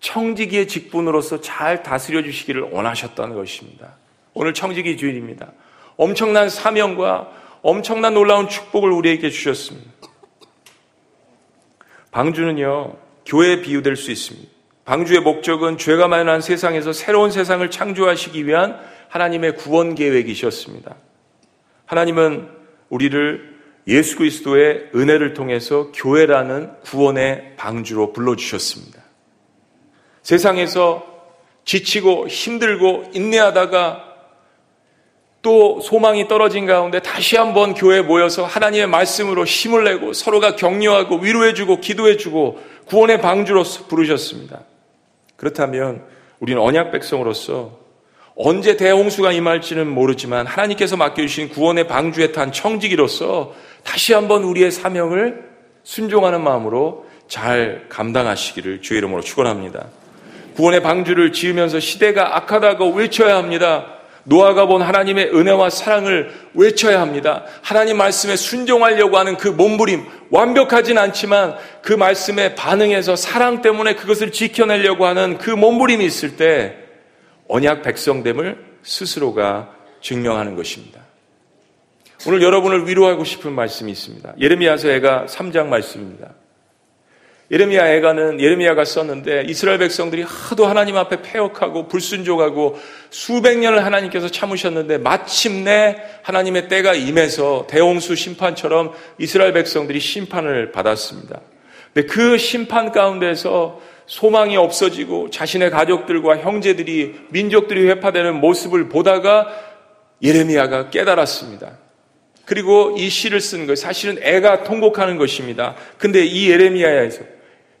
청지기의 0.00 0.66
직분으로서 0.66 1.40
잘 1.40 1.84
다스려 1.84 2.22
주시기를 2.22 2.62
원하셨다는 2.72 3.36
것입니다. 3.36 3.94
오늘 4.34 4.54
청지기 4.54 4.96
주일입니다. 4.96 5.52
엄청난 5.98 6.48
사명과 6.48 7.28
엄청난 7.60 8.14
놀라운 8.14 8.48
축복을 8.48 8.90
우리에게 8.90 9.28
주셨습니다. 9.28 9.90
방주는요, 12.12 12.96
교회에 13.26 13.60
비유될 13.60 13.96
수 13.96 14.10
있습니다. 14.10 14.48
방주의 14.84 15.20
목적은 15.20 15.76
죄가 15.76 16.08
많은 16.08 16.40
세상에서 16.40 16.94
새로운 16.94 17.30
세상을 17.30 17.68
창조하시기 17.70 18.46
위한 18.46 18.80
하나님의 19.08 19.56
구원 19.56 19.94
계획이셨습니다. 19.94 20.94
하나님은 21.84 22.48
우리를 22.88 23.58
예수 23.88 24.16
그리스도의 24.16 24.90
은혜를 24.94 25.34
통해서 25.34 25.90
교회라는 25.92 26.80
구원의 26.82 27.54
방주로 27.56 28.12
불러주셨습니다. 28.12 29.02
세상에서 30.22 31.04
지치고 31.64 32.28
힘들고 32.28 33.10
인내하다가 33.14 34.07
또 35.40 35.80
소망이 35.80 36.26
떨어진 36.26 36.66
가운데 36.66 37.00
다시 37.00 37.36
한번 37.36 37.74
교회에 37.74 38.02
모여서 38.02 38.44
하나님의 38.44 38.88
말씀으로 38.88 39.44
힘을 39.44 39.84
내고 39.84 40.12
서로가 40.12 40.56
격려하고 40.56 41.18
위로해주고 41.18 41.80
기도해주고 41.80 42.58
구원의 42.86 43.20
방주로서 43.20 43.86
부르셨습니다. 43.86 44.62
그렇다면 45.36 46.02
우리는 46.40 46.60
언약 46.60 46.90
백성으로서 46.90 47.78
언제 48.34 48.76
대홍수가 48.76 49.32
임할지는 49.32 49.88
모르지만 49.88 50.46
하나님께서 50.46 50.96
맡겨주신 50.96 51.48
구원의 51.50 51.88
방주에 51.88 52.32
탄 52.32 52.52
청지기로서 52.52 53.54
다시 53.84 54.14
한번 54.14 54.44
우리의 54.44 54.70
사명을 54.70 55.48
순종하는 55.82 56.42
마음으로 56.42 57.06
잘 57.26 57.86
감당하시기를 57.88 58.82
주의 58.82 58.98
이름으로 58.98 59.22
축원합니다. 59.22 59.86
구원의 60.56 60.82
방주를 60.82 61.32
지으면서 61.32 61.80
시대가 61.80 62.36
악하다고 62.36 62.90
외쳐야 62.92 63.36
합니다. 63.36 63.97
노아가 64.28 64.66
본 64.66 64.82
하나님의 64.82 65.34
은혜와 65.34 65.70
사랑을 65.70 66.30
외쳐야 66.52 67.00
합니다. 67.00 67.44
하나님 67.62 67.96
말씀에 67.96 68.36
순종하려고 68.36 69.16
하는 69.16 69.38
그 69.38 69.48
몸부림, 69.48 70.04
완벽하진 70.30 70.98
않지만 70.98 71.56
그 71.82 71.94
말씀에 71.94 72.54
반응해서 72.54 73.16
사랑 73.16 73.62
때문에 73.62 73.94
그것을 73.94 74.30
지켜내려고 74.30 75.06
하는 75.06 75.38
그 75.38 75.50
몸부림이 75.50 76.04
있을 76.04 76.36
때 76.36 76.76
언약 77.48 77.82
백성됨을 77.82 78.62
스스로가 78.82 79.70
증명하는 80.02 80.56
것입니다. 80.56 81.00
오늘 82.26 82.42
여러분을 82.42 82.86
위로하고 82.86 83.24
싶은 83.24 83.52
말씀이 83.52 83.90
있습니다. 83.90 84.34
예레미야서 84.38 84.90
애가 84.90 85.26
3장 85.26 85.68
말씀입니다. 85.68 86.34
예레미야 87.50 87.94
애가는 87.94 88.40
예레미야가 88.40 88.84
썼는데 88.84 89.44
이스라엘 89.48 89.78
백성들이 89.78 90.22
하도 90.22 90.66
하나님 90.66 90.98
앞에 90.98 91.22
폐역하고 91.22 91.88
불순종하고 91.88 92.78
수백 93.08 93.58
년을 93.58 93.86
하나님께서 93.86 94.28
참으셨는데 94.28 94.98
마침내 94.98 95.96
하나님의 96.22 96.68
때가 96.68 96.92
임해서 96.92 97.66
대홍수 97.70 98.16
심판처럼 98.16 98.92
이스라엘 99.16 99.54
백성들이 99.54 99.98
심판을 99.98 100.72
받았습니다. 100.72 101.40
근데 101.94 102.06
그 102.06 102.36
심판 102.36 102.92
가운데서 102.92 103.80
소망이 104.04 104.58
없어지고 104.58 105.30
자신의 105.30 105.70
가족들과 105.70 106.38
형제들이 106.38 107.14
민족들이 107.30 107.88
회파되는 107.88 108.40
모습을 108.40 108.90
보다가 108.90 109.48
예레미야가 110.22 110.90
깨달았습니다. 110.90 111.78
그리고 112.44 112.94
이 112.96 113.08
시를 113.08 113.40
쓴 113.40 113.66
것, 113.66 113.78
사실은 113.78 114.18
애가 114.22 114.64
통곡하는 114.64 115.16
것입니다. 115.18 115.76
근데 115.98 116.24
이 116.24 116.50
예레미야에서 116.50 117.37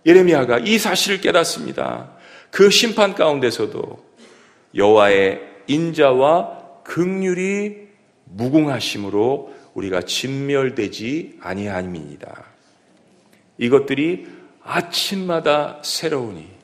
예레미야가 0.08 0.60
이 0.60 0.78
사실을 0.78 1.20
깨닫습니다. 1.20 2.12
그 2.50 2.70
심판 2.70 3.14
가운데서도 3.14 4.02
여호와의 4.74 5.42
인자와 5.66 6.82
극률이 6.82 7.88
무궁하심으로 8.24 9.54
우리가 9.74 10.00
진멸되지 10.00 11.38
아니함입니다. 11.42 12.44
이것들이 13.58 14.26
아침마다 14.62 15.80
새로우니 15.84 16.57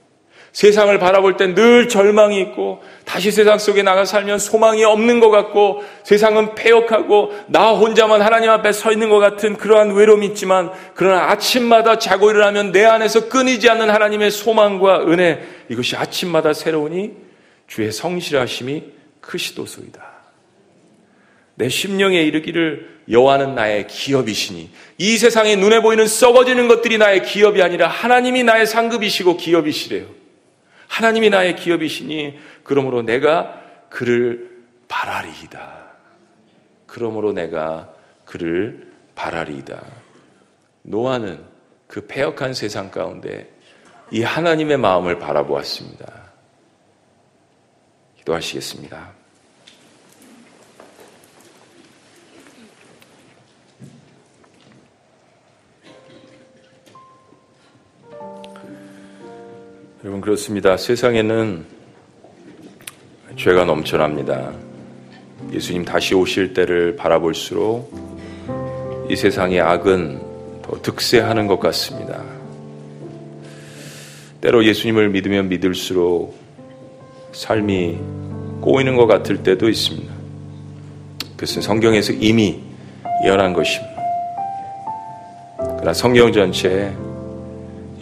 세상을 0.54 0.96
바라볼 1.00 1.36
땐 1.36 1.54
늘 1.54 1.88
절망이 1.88 2.40
있고 2.40 2.80
다시 3.04 3.32
세상 3.32 3.58
속에 3.58 3.82
나가 3.82 4.04
살면 4.04 4.38
소망이 4.38 4.84
없는 4.84 5.18
것 5.18 5.30
같고 5.30 5.82
세상은 6.04 6.54
폐역하고 6.54 7.32
나 7.48 7.72
혼자만 7.72 8.22
하나님 8.22 8.50
앞에 8.50 8.70
서 8.70 8.92
있는 8.92 9.10
것 9.10 9.18
같은 9.18 9.56
그러한 9.56 9.94
외로움이 9.94 10.26
있지만 10.28 10.70
그러나 10.94 11.30
아침마다 11.30 11.98
자고 11.98 12.30
일어나면 12.30 12.70
내 12.70 12.84
안에서 12.84 13.28
끊이지 13.28 13.68
않는 13.68 13.90
하나님의 13.90 14.30
소망과 14.30 15.06
은혜 15.08 15.42
이것이 15.68 15.96
아침마다 15.96 16.52
새로우니 16.52 17.10
주의 17.66 17.90
성실하심이 17.90 18.84
크시도소이다. 19.20 20.02
내 21.56 21.68
심령에 21.68 22.22
이르기를 22.22 23.00
여호와는 23.10 23.56
나의 23.56 23.88
기업이시니 23.88 24.70
이 24.98 25.18
세상에 25.18 25.56
눈에 25.56 25.80
보이는 25.80 26.06
썩어지는 26.06 26.68
것들이 26.68 26.98
나의 26.98 27.22
기업이 27.22 27.60
아니라 27.60 27.88
하나님이 27.88 28.44
나의 28.44 28.66
상급이시고 28.66 29.36
기업이시래요. 29.36 30.23
하나님이 30.94 31.28
나의 31.28 31.56
기업이시니 31.56 32.38
그러므로 32.62 33.02
내가 33.02 33.60
그를 33.90 34.62
바라리이다. 34.86 35.86
그러므로 36.86 37.32
내가 37.32 37.92
그를 38.24 38.92
바라리이다. 39.16 39.82
노아는 40.82 41.42
그 41.88 42.06
폐역한 42.06 42.54
세상 42.54 42.92
가운데 42.92 43.52
이 44.12 44.22
하나님의 44.22 44.76
마음을 44.76 45.18
바라보았습니다. 45.18 46.30
기도하시겠습니다. 48.18 49.23
여러분 60.04 60.20
그렇습니다. 60.20 60.76
세상에는 60.76 61.64
죄가 63.36 63.64
넘쳐납니다. 63.64 64.52
예수님 65.50 65.86
다시 65.86 66.14
오실 66.14 66.52
때를 66.52 66.94
바라볼수록 66.94 67.90
이 69.08 69.16
세상의 69.16 69.62
악은 69.62 70.60
더 70.60 70.82
득세하는 70.82 71.46
것 71.46 71.58
같습니다. 71.58 72.22
때로 74.42 74.62
예수님을 74.66 75.08
믿으면 75.08 75.48
믿을수록 75.48 76.36
삶이 77.32 77.98
꼬이는 78.60 78.96
것 78.96 79.06
같을 79.06 79.42
때도 79.42 79.70
있습니다. 79.70 80.12
그것은 81.32 81.62
성경에서 81.62 82.12
이미 82.12 82.60
예언한 83.24 83.54
것입니다. 83.54 83.94
그러나 85.56 85.94
성경 85.94 86.30
전체에 86.30 86.92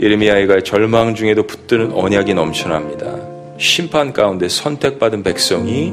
예레미야의 0.01 0.65
절망 0.65 1.15
중에도 1.15 1.47
붙드는 1.47 1.93
언약이 1.93 2.35
넘쳐납니다. 2.35 3.33
심판 3.59 4.13
가운데 4.13 4.49
선택받은 4.49 5.23
백성이 5.23 5.93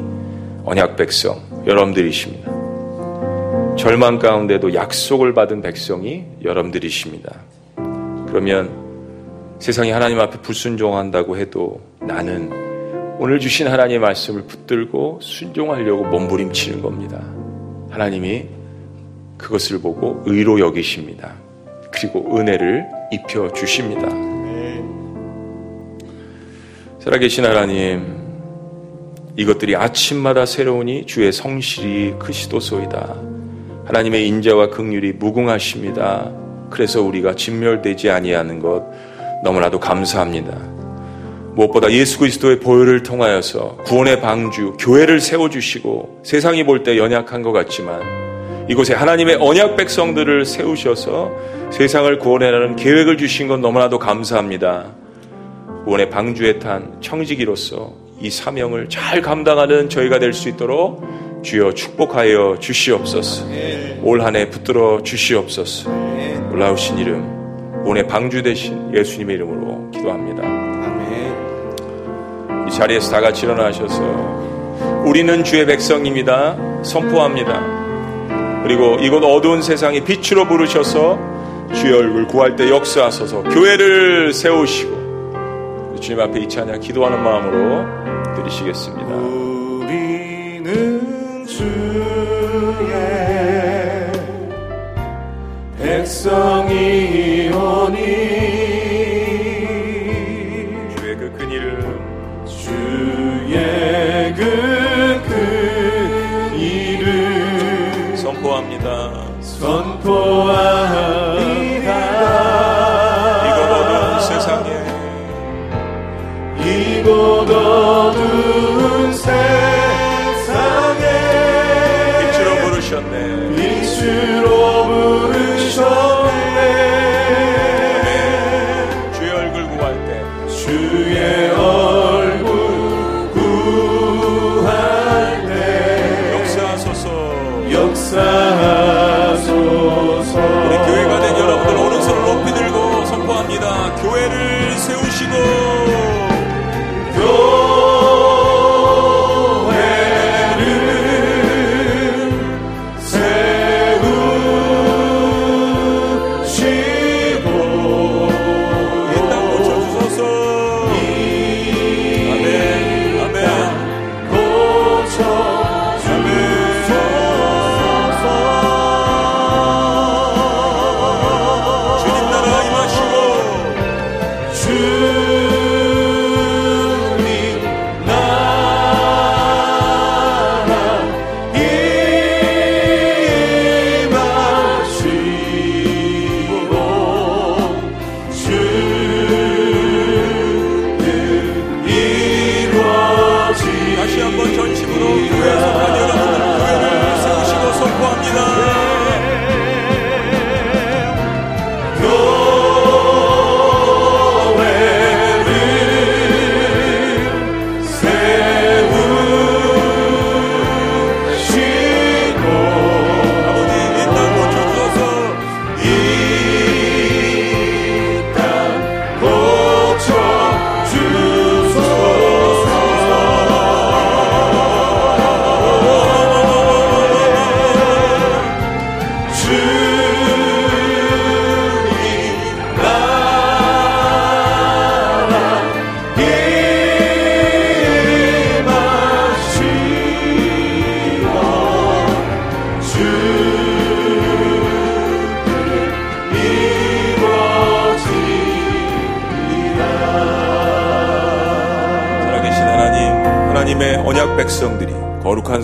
언약 0.65 0.95
백성, 0.95 1.41
여러분들이십니다. 1.65 2.49
절망 3.77 4.19
가운데도 4.19 4.73
약속을 4.73 5.33
받은 5.33 5.61
백성이 5.61 6.25
여러분들이십니다. 6.43 7.35
그러면 8.27 8.69
세상이 9.59 9.91
하나님 9.91 10.19
앞에 10.19 10.41
불순종한다고 10.41 11.37
해도 11.37 11.81
나는 11.99 12.49
오늘 13.19 13.39
주신 13.39 13.67
하나님의 13.67 13.99
말씀을 13.99 14.43
붙들고 14.43 15.19
순종하려고 15.21 16.05
몸부림치는 16.05 16.81
겁니다. 16.81 17.21
하나님이 17.89 18.45
그것을 19.37 19.79
보고 19.79 20.21
의로 20.25 20.59
여기십니다. 20.59 21.33
그리고 21.91 22.37
은혜를 22.37 22.98
입혀 23.11 23.51
주십니다. 23.53 24.07
살아계신 26.99 27.45
하나님, 27.45 28.17
이것들이 29.37 29.75
아침마다 29.75 30.45
새로우니 30.45 31.05
주의 31.05 31.31
성실이 31.31 32.15
크시도소이다. 32.19 33.15
하나님의 33.85 34.27
인자와 34.27 34.69
긍휼이 34.69 35.13
무궁하십니다. 35.13 36.31
그래서 36.69 37.01
우리가 37.01 37.35
진멸되지 37.35 38.09
아니하는 38.11 38.59
것 38.59 38.83
너무나도 39.43 39.79
감사합니다. 39.79 40.51
무엇보다 41.55 41.91
예수 41.91 42.19
그리스도의 42.19 42.59
보혈을 42.59 43.03
통하여서 43.03 43.77
구원의 43.85 44.21
방주, 44.21 44.77
교회를 44.79 45.19
세워주시고 45.19 46.21
세상이 46.23 46.63
볼 46.65 46.83
때 46.83 46.97
연약한 46.97 47.41
것 47.41 47.51
같지만 47.51 48.01
이곳에 48.69 48.93
하나님의 48.93 49.37
언약 49.41 49.75
백성들을 49.77 50.45
세우셔서 50.45 51.31
세상을 51.71 52.19
구원해라는 52.19 52.75
계획을 52.75 53.17
주신 53.17 53.47
건 53.47 53.61
너무나도 53.61 53.97
감사합니다. 53.97 54.85
구원의 55.85 56.09
방주에 56.11 56.59
탄 56.59 56.97
청지기로서 57.01 57.93
이 58.21 58.29
사명을 58.29 58.89
잘 58.89 59.21
감당하는 59.21 59.89
저희가 59.89 60.19
될 60.19 60.33
수 60.33 60.49
있도록 60.49 61.03
주여 61.41 61.73
축복하여 61.73 62.57
주시옵소서. 62.59 63.45
올 64.03 64.21
한 64.21 64.35
해 64.35 64.49
붙들어 64.49 65.01
주시옵소서. 65.01 65.89
놀라우신 66.51 66.97
이름, 66.99 67.81
구원의 67.83 68.07
방주 68.07 68.43
대신 68.43 68.93
예수님의 68.93 69.37
이름으로 69.37 69.89
기도합니다. 69.91 70.43
이 72.67 72.71
자리에서 72.71 73.09
다 73.11 73.19
같이 73.21 73.45
일어나셔서 73.47 75.03
우리는 75.05 75.43
주의 75.43 75.65
백성입니다. 75.65 76.83
선포합니다. 76.83 77.88
그리고 78.63 78.97
이곳 78.99 79.23
어두운 79.23 79.61
세상에 79.61 80.03
빛으로 80.03 80.45
부르셔서 80.47 81.17
주의 81.73 81.93
얼굴 81.93 82.27
구할 82.27 82.55
때 82.55 82.69
역사하소서 82.69 83.43
교회를 83.43 84.33
세우시고 84.33 85.95
주님 85.99 86.19
앞에 86.21 86.39
이 86.39 86.49
찬양 86.49 86.79
기도하는 86.79 87.21
마음으로 87.21 87.85
드리시겠습니다. 88.35 89.15
우리는 89.85 90.65
주의 91.45 91.69
백성이 95.77 97.28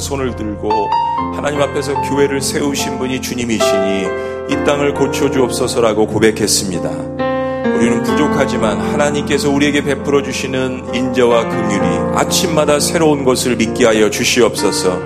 손을 0.06 0.36
들고 0.36 0.70
하나님 1.36 1.62
앞에서 1.62 2.00
교회를 2.02 2.40
세우신 2.40 3.00
분이 3.00 3.22
주님이시니 3.22 4.04
이 4.50 4.66
땅을 4.66 4.94
고쳐 4.94 5.32
주옵소서라고 5.32 6.06
고백했습니다. 6.06 6.90
우리는 7.76 8.04
부족하지만 8.04 8.80
하나님께서 8.80 9.50
우리에게 9.50 9.84
베풀어 9.84 10.22
주시는 10.22 10.94
인자와 10.94 11.50
긍휼이 11.50 12.16
아침마다 12.16 12.80
새로운 12.80 13.26
것을 13.26 13.56
믿게 13.56 13.86
하여 13.86 14.10
주시옵소서. 14.10 15.00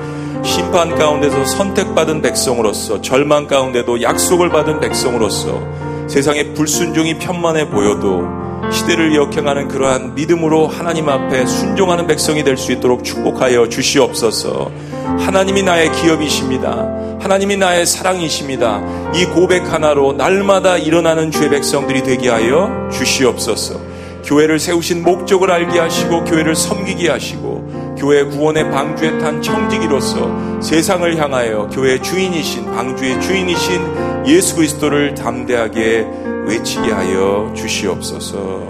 심판 0.44 0.96
가운데서 0.96 1.46
선택받은 1.46 2.22
백성으로서 2.22 3.02
절망 3.02 3.48
가운데도 3.48 4.02
약속을 4.02 4.50
받은 4.50 4.82
백성으로서 4.82 5.62
세상의 6.08 6.54
불순종이 6.54 7.18
편만해 7.18 7.70
보여도 7.70 8.39
시대를 8.72 9.16
역행하는 9.16 9.68
그러한 9.68 10.16
믿음으로 10.16 10.68
하나님 10.68 11.10
앞에 11.10 11.46
순종하는 11.46 12.08
백성이 12.08 12.44
될 12.44 12.58
수 12.58 12.72
있도록 12.74 13.04
축복하여 13.04 13.70
주시옵소서. 13.70 14.72
하나님이 15.20 15.64
나의 15.64 15.92
기업이십니다. 15.94 17.18
하나님이 17.22 17.58
나의 17.58 17.86
사랑이십니다. 17.86 18.82
이 19.16 19.26
고백 19.26 19.72
하나로 19.72 20.14
날마다 20.14 20.78
일어나는 20.78 21.32
주의 21.32 21.50
백성들이 21.50 22.04
되게 22.04 22.30
하여 22.30 22.90
주시옵소서. 22.92 23.80
교회를 24.26 24.60
세우신 24.60 25.04
목적을 25.04 25.50
알게 25.52 25.80
하시고 25.80 26.26
교회를 26.26 26.56
섬기게 26.56 27.10
하시고 27.10 27.96
교회 27.98 28.24
구원의 28.24 28.70
방주에 28.72 29.18
탄 29.20 29.42
청지기로서 29.42 30.62
세상을 30.62 31.18
향하여 31.18 31.70
교회 31.72 32.00
주인이신 32.02 32.66
방주의 32.66 33.20
주인이신 33.22 34.09
예수 34.30 34.56
그리스도를 34.58 35.16
담대하게 35.16 36.06
외치게 36.46 36.92
하여 36.92 37.52
주시옵소서. 37.58 38.62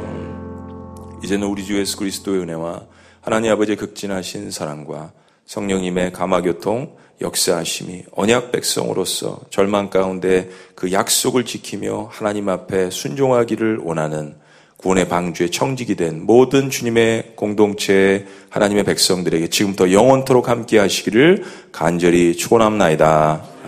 이제는 1.22 1.48
우리 1.48 1.66
주 1.66 1.78
예수 1.78 1.98
그리스도의 1.98 2.44
은혜와 2.44 2.84
하나님 3.20 3.52
아버지의 3.52 3.76
극진하신 3.76 4.52
사랑과 4.52 5.12
성령님의 5.46 6.14
감화교통 6.14 6.96
역사하심이 7.20 8.04
언약 8.14 8.54
백성으로서 8.54 9.42
절망 9.50 9.90
가운데 9.90 10.50
그 10.76 10.94
약속을 10.94 11.44
지키며 11.44 12.08
하나님 12.10 12.48
앞에 12.48 12.90
순종하기를 12.90 13.80
원하는 13.84 14.36
구원의 14.78 15.10
방주에 15.10 15.50
청직이 15.50 15.96
된 15.96 16.26
모든 16.26 16.70
주님의 16.70 17.34
공동체 17.36 18.26
하나님의 18.50 18.86
백성들에게 18.86 19.50
지금부터 19.50 19.92
영원토록 19.92 20.48
함께 20.48 20.80
하시기를 20.80 21.44
간절히 21.74 22.38
축원합나이다. 22.38 23.59